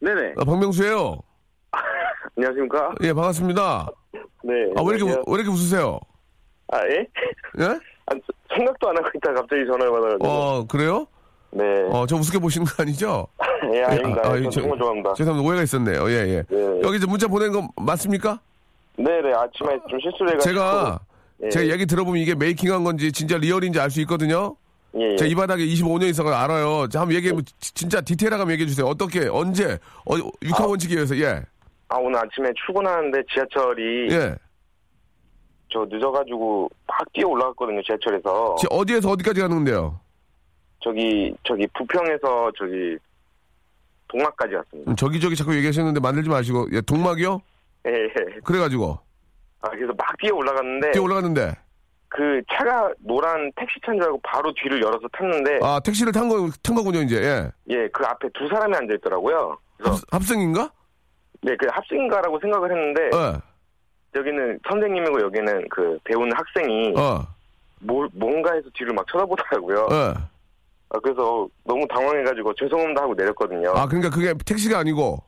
네네. 0.00 0.34
아, 0.38 0.44
박명수예요 0.44 1.18
안녕하십니까? 2.36 2.94
예, 3.02 3.12
반갑습니다. 3.12 3.88
네. 4.44 4.52
아, 4.76 4.82
왜 4.82 4.96
이렇게. 4.96 5.12
왜 5.26 5.34
이렇게 5.34 5.48
웃으세요? 5.50 5.98
아, 6.72 6.78
예? 6.88 6.98
예? 7.60 7.64
아, 8.06 8.14
생각도 8.54 8.90
안 8.90 8.96
하고 8.98 9.08
있다 9.14 9.32
갑자기 9.32 9.64
전화를 9.66 9.90
받아가지고. 9.90 10.26
어, 10.28 10.66
그래요? 10.66 11.06
네. 11.56 11.64
어, 11.90 12.04
저 12.06 12.16
우습게 12.16 12.38
보시는 12.40 12.66
거 12.66 12.82
아니죠? 12.82 13.26
예, 13.74 13.82
아닙니다. 13.84 14.22
아, 14.24 14.28
아, 14.30 14.32
전 14.34 14.50
저- 14.50 14.60
정말 14.60 14.78
좋아합니다. 14.78 15.14
죄송합니다. 15.14 15.48
오해가 15.48 15.62
있었네요. 15.62 16.10
예, 16.10 16.14
예. 16.14 16.42
네. 16.48 16.80
여기 16.82 16.96
이제 16.98 17.06
문자 17.06 17.28
보낸 17.28 17.52
거 17.52 17.68
맞습니까? 17.76 18.40
네네. 18.96 19.32
아침에 19.32 19.78
좀 19.88 20.00
실수를 20.00 20.32
해가지고. 20.32 20.40
제가, 20.52 21.00
예. 21.44 21.48
제가 21.48 21.72
얘기 21.72 21.86
들어보면 21.86 22.20
이게 22.20 22.34
메이킹 22.34 22.72
한 22.72 22.82
건지 22.84 23.12
진짜 23.12 23.38
리얼인지 23.38 23.78
알 23.80 23.90
수 23.90 24.00
있거든요? 24.02 24.56
예, 24.96 25.12
예. 25.12 25.16
제가 25.16 25.30
이 25.30 25.34
바닥에 25.34 25.64
25년 25.64 26.08
있어서 26.10 26.28
알아요. 26.34 26.88
자, 26.88 27.00
한번 27.00 27.16
얘기해, 27.16 27.32
지- 27.60 27.74
진짜 27.74 28.00
디테일하게 28.00 28.40
한번 28.40 28.52
얘기해 28.54 28.68
주세요. 28.68 28.86
어떻게, 28.86 29.28
언제, 29.28 29.78
어, 30.06 30.14
육하 30.42 30.66
원칙에 30.66 30.94
의해서, 30.94 31.16
예. 31.18 31.40
아, 31.88 31.96
오늘 31.98 32.18
아침에 32.18 32.50
출근하는데 32.66 33.22
지하철이. 33.32 34.08
예. 34.12 34.34
저 35.72 35.84
늦어가지고 35.88 36.68
막 36.86 37.12
뛰어 37.12 37.26
올라갔거든요, 37.28 37.82
지하철에서. 37.82 38.56
지- 38.60 38.66
어디에서 38.70 39.10
어디까지 39.10 39.40
가는데요? 39.40 39.98
저기, 40.84 41.34
저기 41.44 41.66
부평에서 41.68 42.52
저기 42.58 42.98
동막까지 44.08 44.54
왔습니다. 44.54 44.90
음, 44.92 44.96
저기저기 44.96 45.34
자꾸 45.34 45.56
얘기하셨는데 45.56 46.00
만들지 46.00 46.28
마시고, 46.28 46.68
예, 46.72 46.80
동막이요? 46.82 47.40
예, 47.86 47.90
예. 47.90 48.40
그래가지고, 48.44 48.98
아, 49.62 49.70
그래서 49.70 49.92
막 49.96 50.06
뛰어 50.18 50.34
올라갔는데. 50.34 50.90
뛰어 50.92 51.02
올라갔는데, 51.02 51.52
그 52.08 52.42
차가 52.52 52.92
노란 52.98 53.50
택시 53.56 53.80
차인 53.84 53.98
줄 53.98 54.06
알고 54.08 54.20
바로 54.22 54.52
뒤를 54.54 54.82
열어서 54.82 55.08
탔는데. 55.12 55.60
아, 55.62 55.80
택시를 55.80 56.12
탄 56.12 56.28
거, 56.28 56.48
탄 56.62 56.76
거군요, 56.76 57.00
이제, 57.00 57.16
예. 57.16 57.50
예, 57.74 57.88
그 57.88 58.04
앞에 58.04 58.28
두 58.34 58.46
사람이 58.48 58.76
앉아 58.76 58.94
있더라고요. 58.94 59.58
그래서. 59.78 59.94
합, 59.94 60.00
합승인가? 60.12 60.70
네, 61.42 61.56
그 61.56 61.66
합승인가라고 61.70 62.40
생각을 62.40 62.70
했는데 62.70 63.10
예. 63.14 64.18
여기는 64.18 64.60
선생님이고 64.66 65.20
여기는 65.20 65.68
그 65.68 65.98
배우는 66.04 66.32
학생이 66.34 66.94
어, 66.96 67.26
뭘 67.80 68.08
뭔가 68.14 68.54
해서 68.54 68.66
뒤를 68.74 68.94
막 68.94 69.06
쳐다보더라고요. 69.08 69.88
예. 69.90 70.14
아, 70.94 70.98
그래서 71.02 71.48
너무 71.64 71.86
당황해가지고 71.88 72.54
죄송합니다 72.54 73.02
하고 73.02 73.14
내렸거든요. 73.14 73.70
아, 73.74 73.86
그러니까 73.86 74.10
그게 74.10 74.32
택시가 74.46 74.78
아니고, 74.78 75.18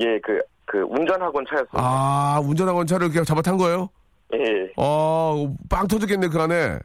예, 0.00 0.18
그 0.20 0.40
그 0.66 0.78
운전학원 0.80 1.44
차였어요. 1.46 1.68
아, 1.74 2.40
운전학원 2.42 2.86
차를 2.86 3.08
이렇게 3.08 3.22
잡아 3.24 3.42
탄 3.42 3.58
거예요? 3.58 3.90
예. 4.32 4.72
어, 4.78 5.54
빵 5.68 5.86
터졌겠네, 5.86 6.28
그 6.28 6.40
안에. 6.40 6.78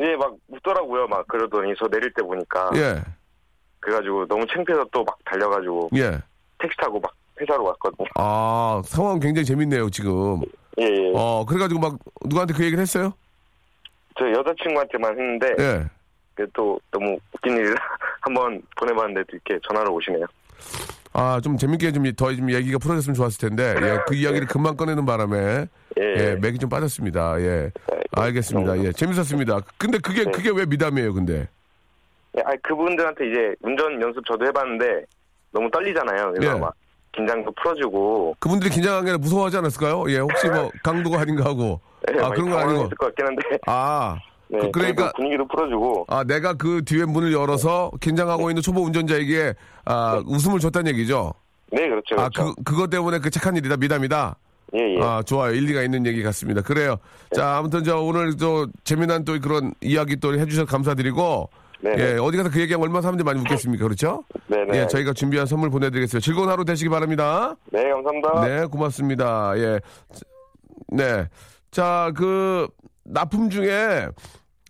예, 0.00 0.16
막 0.16 0.34
웃더라고요. 0.48 1.06
막 1.08 1.26
그러더니 1.26 1.72
저 1.78 1.88
내릴 1.88 2.12
때 2.12 2.22
보니까. 2.22 2.70
예, 2.76 3.02
그래가지고 3.80 4.26
너무 4.28 4.46
창피해서 4.46 4.84
또 4.92 5.02
막 5.02 5.16
달려가지고 5.24 5.88
예. 5.96 6.18
택시 6.58 6.76
타고 6.78 7.00
막 7.00 7.10
회사로 7.40 7.64
갔거든요. 7.64 8.06
아, 8.16 8.82
상황 8.84 9.18
굉장히 9.18 9.46
재밌네요, 9.46 9.88
지금. 9.88 10.42
예, 10.78 10.84
예. 10.84 11.12
어, 11.14 11.44
그래가지고 11.46 11.80
막 11.80 11.98
누구한테 12.26 12.52
그 12.54 12.62
얘기를 12.64 12.80
했어요? 12.82 13.14
저 14.18 14.30
여자친구한테만 14.30 15.10
했는데 15.18 15.54
예. 15.58 15.84
또 16.52 16.78
너무 16.90 17.18
웃긴 17.34 17.56
일이라 17.56 17.74
한번 18.22 18.60
보내봤는데 18.76 19.22
또 19.30 19.36
이렇게 19.36 19.58
전화를 19.68 19.90
오시네요. 19.90 20.24
아, 21.14 21.40
좀 21.42 21.58
재밌게 21.58 21.92
좀 21.92 22.04
더 22.16 22.34
좀 22.34 22.50
얘기가 22.50 22.78
풀어졌으면 22.78 23.14
좋았을 23.14 23.48
텐데, 23.48 23.74
예, 23.82 23.98
그 24.06 24.14
이야기를 24.14 24.46
금방 24.46 24.76
꺼내는 24.76 25.04
바람에, 25.04 25.66
예. 26.00 26.02
예, 26.16 26.36
맥이 26.40 26.58
좀 26.58 26.70
빠졌습니다. 26.70 27.38
예. 27.40 27.70
알겠습니다. 28.12 28.78
예, 28.84 28.92
재밌었습니다. 28.92 29.60
근데 29.76 29.98
그게, 29.98 30.24
네. 30.24 30.30
그게 30.30 30.50
왜 30.50 30.64
미담이에요, 30.64 31.12
근데? 31.12 31.48
예, 32.38 32.42
아니 32.46 32.60
그분들한테 32.62 33.28
이제 33.28 33.54
운전 33.60 34.00
연습 34.00 34.24
저도 34.26 34.46
해봤는데 34.46 35.04
너무 35.50 35.70
떨리잖아요. 35.70 36.32
그래서 36.32 36.54
예. 36.56 36.58
막 36.58 36.72
긴장도 37.14 37.52
풀어주고 37.62 38.36
그분들이 38.38 38.70
긴장한 38.70 39.04
게 39.04 39.10
아니라 39.10 39.18
무서워하지 39.18 39.58
않았을까요? 39.58 40.10
예, 40.10 40.18
혹시 40.20 40.48
뭐 40.48 40.70
강도가 40.82 41.20
아닌가 41.20 41.44
하고. 41.44 41.78
예, 42.10 42.18
아, 42.22 42.30
그런 42.30 42.48
건 42.50 42.58
아니고. 42.60 42.88
것 42.88 42.98
같긴 42.98 43.26
한데 43.26 43.42
아, 43.66 44.16
네, 44.52 44.58
그, 44.58 44.70
그러니까, 44.70 44.94
그래도 44.94 45.12
분위기도 45.16 45.48
풀어주고 45.48 46.04
아, 46.08 46.24
내가 46.24 46.52
그 46.52 46.84
뒤에 46.84 47.06
문을 47.06 47.32
열어서 47.32 47.90
긴장하고 48.00 48.50
있는 48.50 48.60
초보 48.62 48.82
운전자에게, 48.82 49.54
아, 49.86 50.22
웃음을 50.26 50.60
줬다는 50.60 50.92
얘기죠? 50.92 51.32
네 51.70 51.88
그렇죠. 51.88 52.16
아, 52.20 52.28
그렇죠. 52.28 52.54
그, 52.56 52.62
그것 52.62 52.90
때문에 52.90 53.18
그 53.18 53.30
착한 53.30 53.56
일이다, 53.56 53.78
미담이다? 53.78 54.36
예, 54.74 54.96
예. 54.96 55.02
아, 55.02 55.22
좋아요. 55.22 55.54
일리가 55.54 55.82
있는 55.82 56.04
얘기 56.06 56.22
같습니다. 56.22 56.60
그래요. 56.60 56.96
자, 57.34 57.56
아무튼 57.56 57.82
저 57.82 58.00
오늘 58.00 58.36
또 58.36 58.66
재미난 58.84 59.24
또 59.24 59.38
그런 59.40 59.72
이야기 59.80 60.16
또 60.16 60.38
해주셔서 60.38 60.66
감사드리고, 60.66 61.48
네, 61.80 61.90
예, 61.92 61.96
네. 62.14 62.18
어디 62.20 62.36
가서 62.36 62.50
그 62.50 62.60
얘기하면 62.60 62.84
얼마나 62.84 63.00
사람들이 63.00 63.24
많이 63.24 63.40
웃겠습니까? 63.40 63.84
그렇죠? 63.84 64.22
네, 64.46 64.64
네. 64.70 64.80
예, 64.80 64.86
저희가 64.86 65.14
준비한 65.14 65.46
선물 65.46 65.70
보내드리겠습니다. 65.70 66.22
즐거운 66.22 66.48
하루 66.48 66.64
되시기 66.64 66.90
바랍니다. 66.90 67.56
네, 67.70 67.82
감사합니다. 67.90 68.46
네, 68.46 68.66
고맙습니다. 68.66 69.52
예. 69.56 69.80
네. 70.88 71.26
자, 71.70 72.12
그, 72.14 72.68
납품 73.04 73.50
중에 73.50 74.08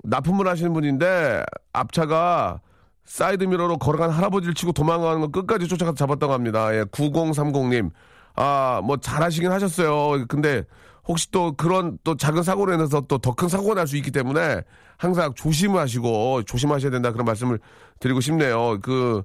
납품을 0.02 0.46
하시는 0.48 0.72
분인데 0.72 1.44
앞차가 1.72 2.60
사이드미러로 3.04 3.78
걸어간 3.78 4.10
할아버지를 4.10 4.54
치고 4.54 4.72
도망가는 4.72 5.20
거 5.20 5.28
끝까지 5.28 5.68
쫓아가서 5.68 5.94
잡았다고 5.96 6.32
합니다. 6.32 6.74
예, 6.74 6.84
9030님. 6.84 7.90
아, 8.36 8.80
뭐 8.84 8.96
잘하시긴 8.96 9.50
하셨어요. 9.50 10.24
근데 10.28 10.64
혹시 11.06 11.30
또 11.30 11.52
그런 11.56 11.98
또 12.04 12.16
작은 12.16 12.42
사고로 12.42 12.72
인해서 12.74 13.00
또 13.02 13.18
더 13.18 13.32
큰 13.32 13.48
사고가 13.48 13.74
날 13.74 13.86
수 13.86 13.96
있기 13.96 14.10
때문에 14.12 14.62
항상 14.96 15.34
조심하시고 15.34 16.44
조심하셔야 16.44 16.90
된다 16.92 17.10
그런 17.12 17.24
말씀을 17.26 17.58
드리고 17.98 18.20
싶네요. 18.20 18.78
그, 18.80 19.22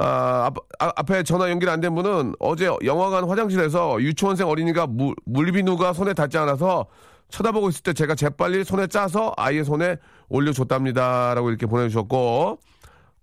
아, 0.00 0.46
앞, 0.46 0.56
아, 0.78 0.90
앞에 0.96 1.22
전화 1.22 1.50
연결 1.50 1.68
안 1.68 1.80
된 1.82 1.94
분은 1.94 2.34
어제 2.40 2.70
영화관 2.84 3.28
화장실에서 3.28 4.00
유치원생 4.00 4.48
어린이가 4.48 4.86
물, 4.86 5.14
물비누가 5.26 5.92
손에 5.92 6.14
닿지 6.14 6.38
않아서 6.38 6.86
쳐다보고 7.32 7.70
있을 7.70 7.82
때 7.82 7.92
제가 7.92 8.14
재빨리 8.14 8.62
손에 8.62 8.86
짜서 8.86 9.32
아이의 9.36 9.64
손에 9.64 9.96
올려줬답니다. 10.28 11.34
라고 11.34 11.48
이렇게 11.48 11.66
보내주셨고, 11.66 12.60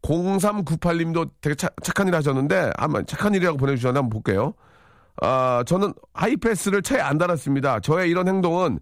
0398님도 0.01 1.29
되게 1.41 1.55
착, 1.55 1.73
착한 1.83 2.07
일 2.07 2.15
하셨는데, 2.15 2.71
한번 2.77 3.05
착한 3.05 3.33
일이라고 3.33 3.57
보내주셨는데 3.57 3.97
한번 3.99 4.09
볼게요. 4.09 4.53
아, 5.21 5.63
저는 5.65 5.93
하이패스를 6.13 6.81
차에 6.81 6.99
안 6.99 7.17
달았습니다. 7.17 7.79
저의 7.81 8.09
이런 8.09 8.27
행동은 8.27 8.79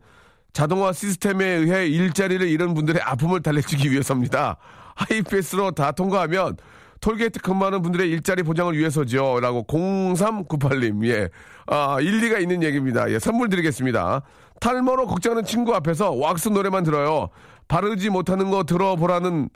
자동화 0.53 0.93
시스템에 0.93 1.45
의해 1.45 1.87
일자리를 1.87 2.47
잃은 2.47 2.73
분들의 2.73 3.01
아픔을 3.01 3.41
달래주기 3.41 3.91
위해서입니다. 3.91 4.57
하이패스로 4.95 5.71
다 5.71 5.91
통과하면 5.91 6.57
톨게이트 7.01 7.41
근무하는 7.41 7.81
분들의 7.81 8.09
일자리 8.09 8.43
보장을 8.43 8.75
위해서죠. 8.75 9.39
라고 9.39 9.65
0398님, 9.67 11.05
예. 11.07 11.29
아, 11.67 11.99
일리가 11.99 12.39
있는 12.39 12.63
얘기입니다. 12.63 13.09
예, 13.11 13.19
선물 13.19 13.49
드리겠습니다. 13.49 14.21
탈모로 14.59 15.07
걱정하는 15.07 15.43
친구 15.43 15.73
앞에서 15.75 16.11
왁스 16.11 16.49
노래만 16.49 16.83
들어요. 16.83 17.29
바르지 17.67 18.09
못하는 18.09 18.49
거 18.49 18.63
들어보라는, 18.63 19.49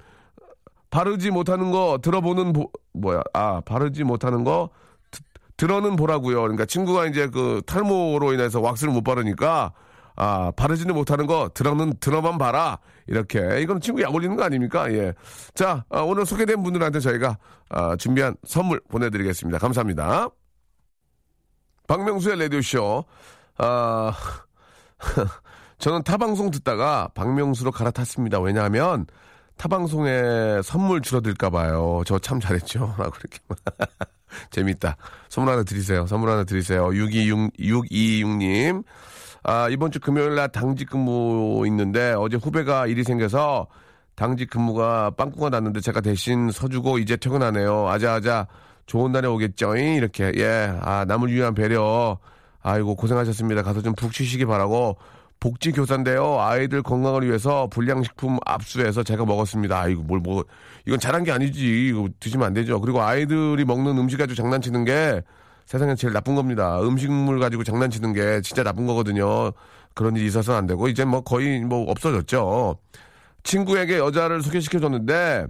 바르지 0.90 1.32
못하는 1.32 1.72
거 1.72 2.00
들어보는, 2.02 2.54
보, 2.54 2.70
뭐야, 2.94 3.22
아, 3.34 3.62
바르지 3.62 4.04
못하는 4.04 4.44
거 4.44 4.70
드- 5.10 5.22
들어는 5.58 5.96
보라고요. 5.96 6.42
그러니까 6.42 6.66
친구가 6.66 7.06
이제 7.08 7.28
그 7.28 7.62
탈모로 7.66 8.34
인해서 8.34 8.60
왁스를 8.60 8.94
못 8.94 9.04
바르니까 9.04 9.74
아, 10.18 10.52
바르지는 10.56 10.94
못하는 10.94 11.26
거 11.26 11.50
들어는 11.54 11.94
들어만 12.00 12.38
봐라. 12.38 12.80
이렇게 13.08 13.62
이건 13.62 13.80
친구 13.80 14.02
약 14.02 14.14
올리는 14.14 14.36
거 14.36 14.44
아닙니까? 14.44 14.92
예. 14.92 15.14
자, 15.56 15.86
아, 15.90 16.02
오늘 16.02 16.26
소개된 16.26 16.62
분들한테 16.62 17.00
저희가 17.00 17.38
아, 17.70 17.96
준비한 17.96 18.36
선물 18.44 18.82
보내드리겠습니다. 18.90 19.58
감사합니다. 19.58 20.28
박명수의 21.88 22.40
라디오 22.40 22.62
쇼. 22.62 23.06
아, 23.58 24.14
저는 25.80 26.04
타방송 26.04 26.52
듣다가 26.52 27.10
박명수로 27.16 27.72
갈아탔습니다. 27.72 28.40
왜냐하면 28.40 29.06
타방송에 29.58 30.62
선물 30.64 31.02
줄어들까봐요. 31.02 32.04
저 32.06 32.20
참 32.20 32.40
잘했죠. 32.40 32.96
라고 32.98 33.14
이렇게. 33.20 33.40
재밌다. 34.52 34.96
선물 35.30 35.54
하나 35.54 35.64
드리세요. 35.64 36.06
선물 36.08 36.30
하나 36.30 36.44
드리세요. 36.44 36.94
626, 36.94 37.54
626님. 37.60 38.84
아, 39.44 39.68
이번 39.70 39.92
주 39.92 40.00
금요일 40.00 40.36
날 40.36 40.50
당직 40.50 40.90
근무 40.90 41.64
있는데 41.68 42.14
어제 42.18 42.38
후배가 42.38 42.88
일이 42.88 43.04
생겨서 43.04 43.68
당직 44.16 44.50
근무가 44.50 45.10
빵꾸가 45.12 45.50
났는데 45.50 45.80
제가 45.82 46.00
대신 46.02 46.52
서주고 46.52 47.00
이제 47.00 47.18
퇴근하네요. 47.18 47.90
아자아자 47.90 48.48
좋은 48.86 49.12
날에 49.12 49.28
오겠죠. 49.28 49.76
이렇게. 49.76 50.32
예. 50.38 50.74
아, 50.82 51.06
남을 51.06 51.32
위한 51.32 51.56
배려. 51.56 52.20
아이고, 52.62 52.96
고생하셨습니다. 52.96 53.64
가서 53.64 53.82
좀 53.82 53.94
푹 53.96 54.14
쉬시기 54.14 54.46
바라고. 54.46 54.98
복지 55.40 55.72
교사인데요. 55.72 56.40
아이들 56.40 56.84
건강을 56.84 57.26
위해서 57.28 57.68
불량식품 57.72 58.38
압수해서 58.46 59.02
제가 59.02 59.26
먹었습니다. 59.26 59.82
아이고, 59.82 60.04
뭘 60.04 60.20
먹어. 60.24 60.44
이건 60.86 61.00
잘한 61.00 61.24
게 61.24 61.32
아니지. 61.32 61.88
이거 61.90 62.08
드시면 62.20 62.46
안 62.46 62.54
되죠. 62.54 62.80
그리고 62.80 63.02
아이들이 63.02 63.66
먹는 63.66 63.98
음식 63.98 64.18
가지고 64.18 64.36
장난치는 64.36 64.86
게 64.86 65.24
세상에 65.66 65.96
제일 65.96 66.14
나쁜 66.14 66.36
겁니다. 66.36 66.80
음식물 66.82 67.40
가지고 67.40 67.64
장난치는 67.64 68.14
게 68.14 68.42
진짜 68.42 68.62
나쁜 68.62 68.86
거거든요. 68.86 69.52
그런 69.96 70.16
일이 70.16 70.28
있어서는 70.28 70.60
안 70.60 70.68
되고, 70.68 70.88
이제 70.88 71.06
뭐 71.06 71.22
거의 71.22 71.62
뭐 71.62 71.90
없어졌죠. 71.90 72.78
친구에게 73.44 73.98
여자를 73.98 74.44
소개시켜 74.44 74.80
줬는데, 74.80 75.48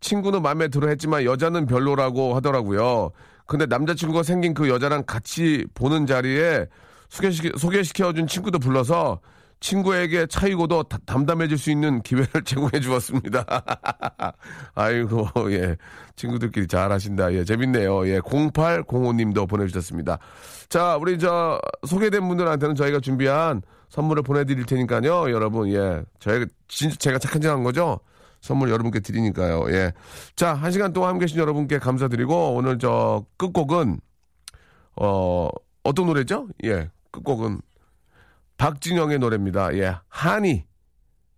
친구는 0.00 0.40
마음에 0.40 0.68
들어 0.68 0.88
했지만 0.88 1.24
여자는 1.24 1.66
별로라고 1.66 2.34
하더라고요. 2.36 3.10
근데 3.50 3.66
남자친구가 3.66 4.22
생긴 4.22 4.54
그 4.54 4.68
여자랑 4.68 5.02
같이 5.08 5.66
보는 5.74 6.06
자리에 6.06 6.66
소개시켜, 7.08 7.58
소개시켜준 7.58 8.28
친구도 8.28 8.60
불러서 8.60 9.18
친구에게 9.58 10.26
차이고도 10.26 10.84
다- 10.84 10.98
담담해질 11.04 11.58
수 11.58 11.72
있는 11.72 12.00
기회를 12.02 12.28
제공해 12.46 12.78
주었습니다. 12.78 13.44
아이고, 14.76 15.28
예. 15.52 15.76
친구들끼리 16.14 16.68
잘 16.68 16.92
하신다. 16.92 17.32
예, 17.34 17.42
재밌네요. 17.44 18.06
예, 18.08 18.20
0805님도 18.20 19.48
보내주셨습니다. 19.48 20.18
자, 20.68 20.96
우리 20.96 21.18
저 21.18 21.60
소개된 21.86 22.26
분들한테는 22.28 22.76
저희가 22.76 23.00
준비한 23.00 23.62
선물을 23.88 24.22
보내드릴 24.22 24.64
테니까요. 24.64 25.32
여러분, 25.32 25.68
예. 25.72 26.02
저희가 26.20 26.46
진짜 26.68 26.94
제가 26.96 27.18
착한 27.18 27.42
짓 27.42 27.48
한 27.48 27.64
거죠? 27.64 27.98
선물 28.40 28.70
여러분께 28.70 29.00
드리니까요. 29.00 29.70
예. 29.70 29.92
자, 30.34 30.54
한 30.54 30.72
시간 30.72 30.92
동안 30.92 31.10
함께 31.10 31.24
계신 31.24 31.38
여러분께 31.38 31.78
감사드리고, 31.78 32.54
오늘 32.54 32.78
저 32.78 33.24
끝곡은, 33.36 34.00
어, 34.96 35.48
어떤 35.84 36.06
노래죠? 36.06 36.48
예. 36.64 36.90
끝곡은 37.10 37.60
박진영의 38.56 39.18
노래입니다. 39.18 39.74
예. 39.76 39.96
한이 40.08 40.64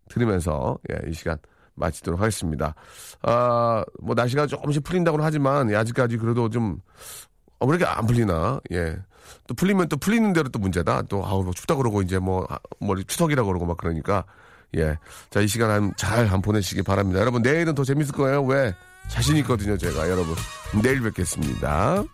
들으면서, 0.09 0.79
예, 0.91 1.09
이 1.09 1.13
시간 1.13 1.39
마치도록 1.75 2.21
하겠습니다. 2.21 2.75
아, 3.23 3.85
뭐, 4.01 4.15
날씨가 4.15 4.47
조금씩 4.47 4.85
풀린다고는 4.85 5.25
하지만, 5.25 5.71
예, 5.71 5.77
아직까지 5.77 6.19
그래도 6.19 6.51
좀, 6.51 6.79
어, 7.59 7.67
왜 7.67 7.77
이렇게 7.77 7.85
안 7.85 8.07
풀리나? 8.07 8.61
예. 8.73 8.97
또 9.47 9.55
풀리면 9.55 9.89
또 9.89 9.97
풀리는 9.97 10.33
대로 10.33 10.49
또 10.51 10.59
문제다. 10.59 11.03
또, 11.03 11.25
아우, 11.25 11.43
뭐 11.43 11.53
춥다 11.53 11.77
그러고, 11.77 12.03
이제 12.03 12.19
뭐, 12.19 12.47
아, 12.49 12.59
뭐, 12.79 12.97
추석이라 12.97 13.45
그러고 13.45 13.67
막 13.67 13.77
그러니까, 13.77 14.25
예. 14.77 14.97
자, 15.31 15.41
이 15.41 15.49
시간 15.49 15.71
한, 15.71 15.93
잘 15.97 16.27
한 16.27 16.41
보내시기 16.43 16.83
바랍니다. 16.83 17.21
여러분, 17.21 17.43
내일은 17.43 17.75
더 17.75 17.85
재밌을 17.85 18.13
거예요. 18.15 18.43
왜? 18.45 18.75
자신 19.09 19.37
있거든요, 19.39 19.77
제가. 19.77 20.09
여러분. 20.09 20.35
내일 20.83 21.03
뵙겠습니다. 21.03 22.05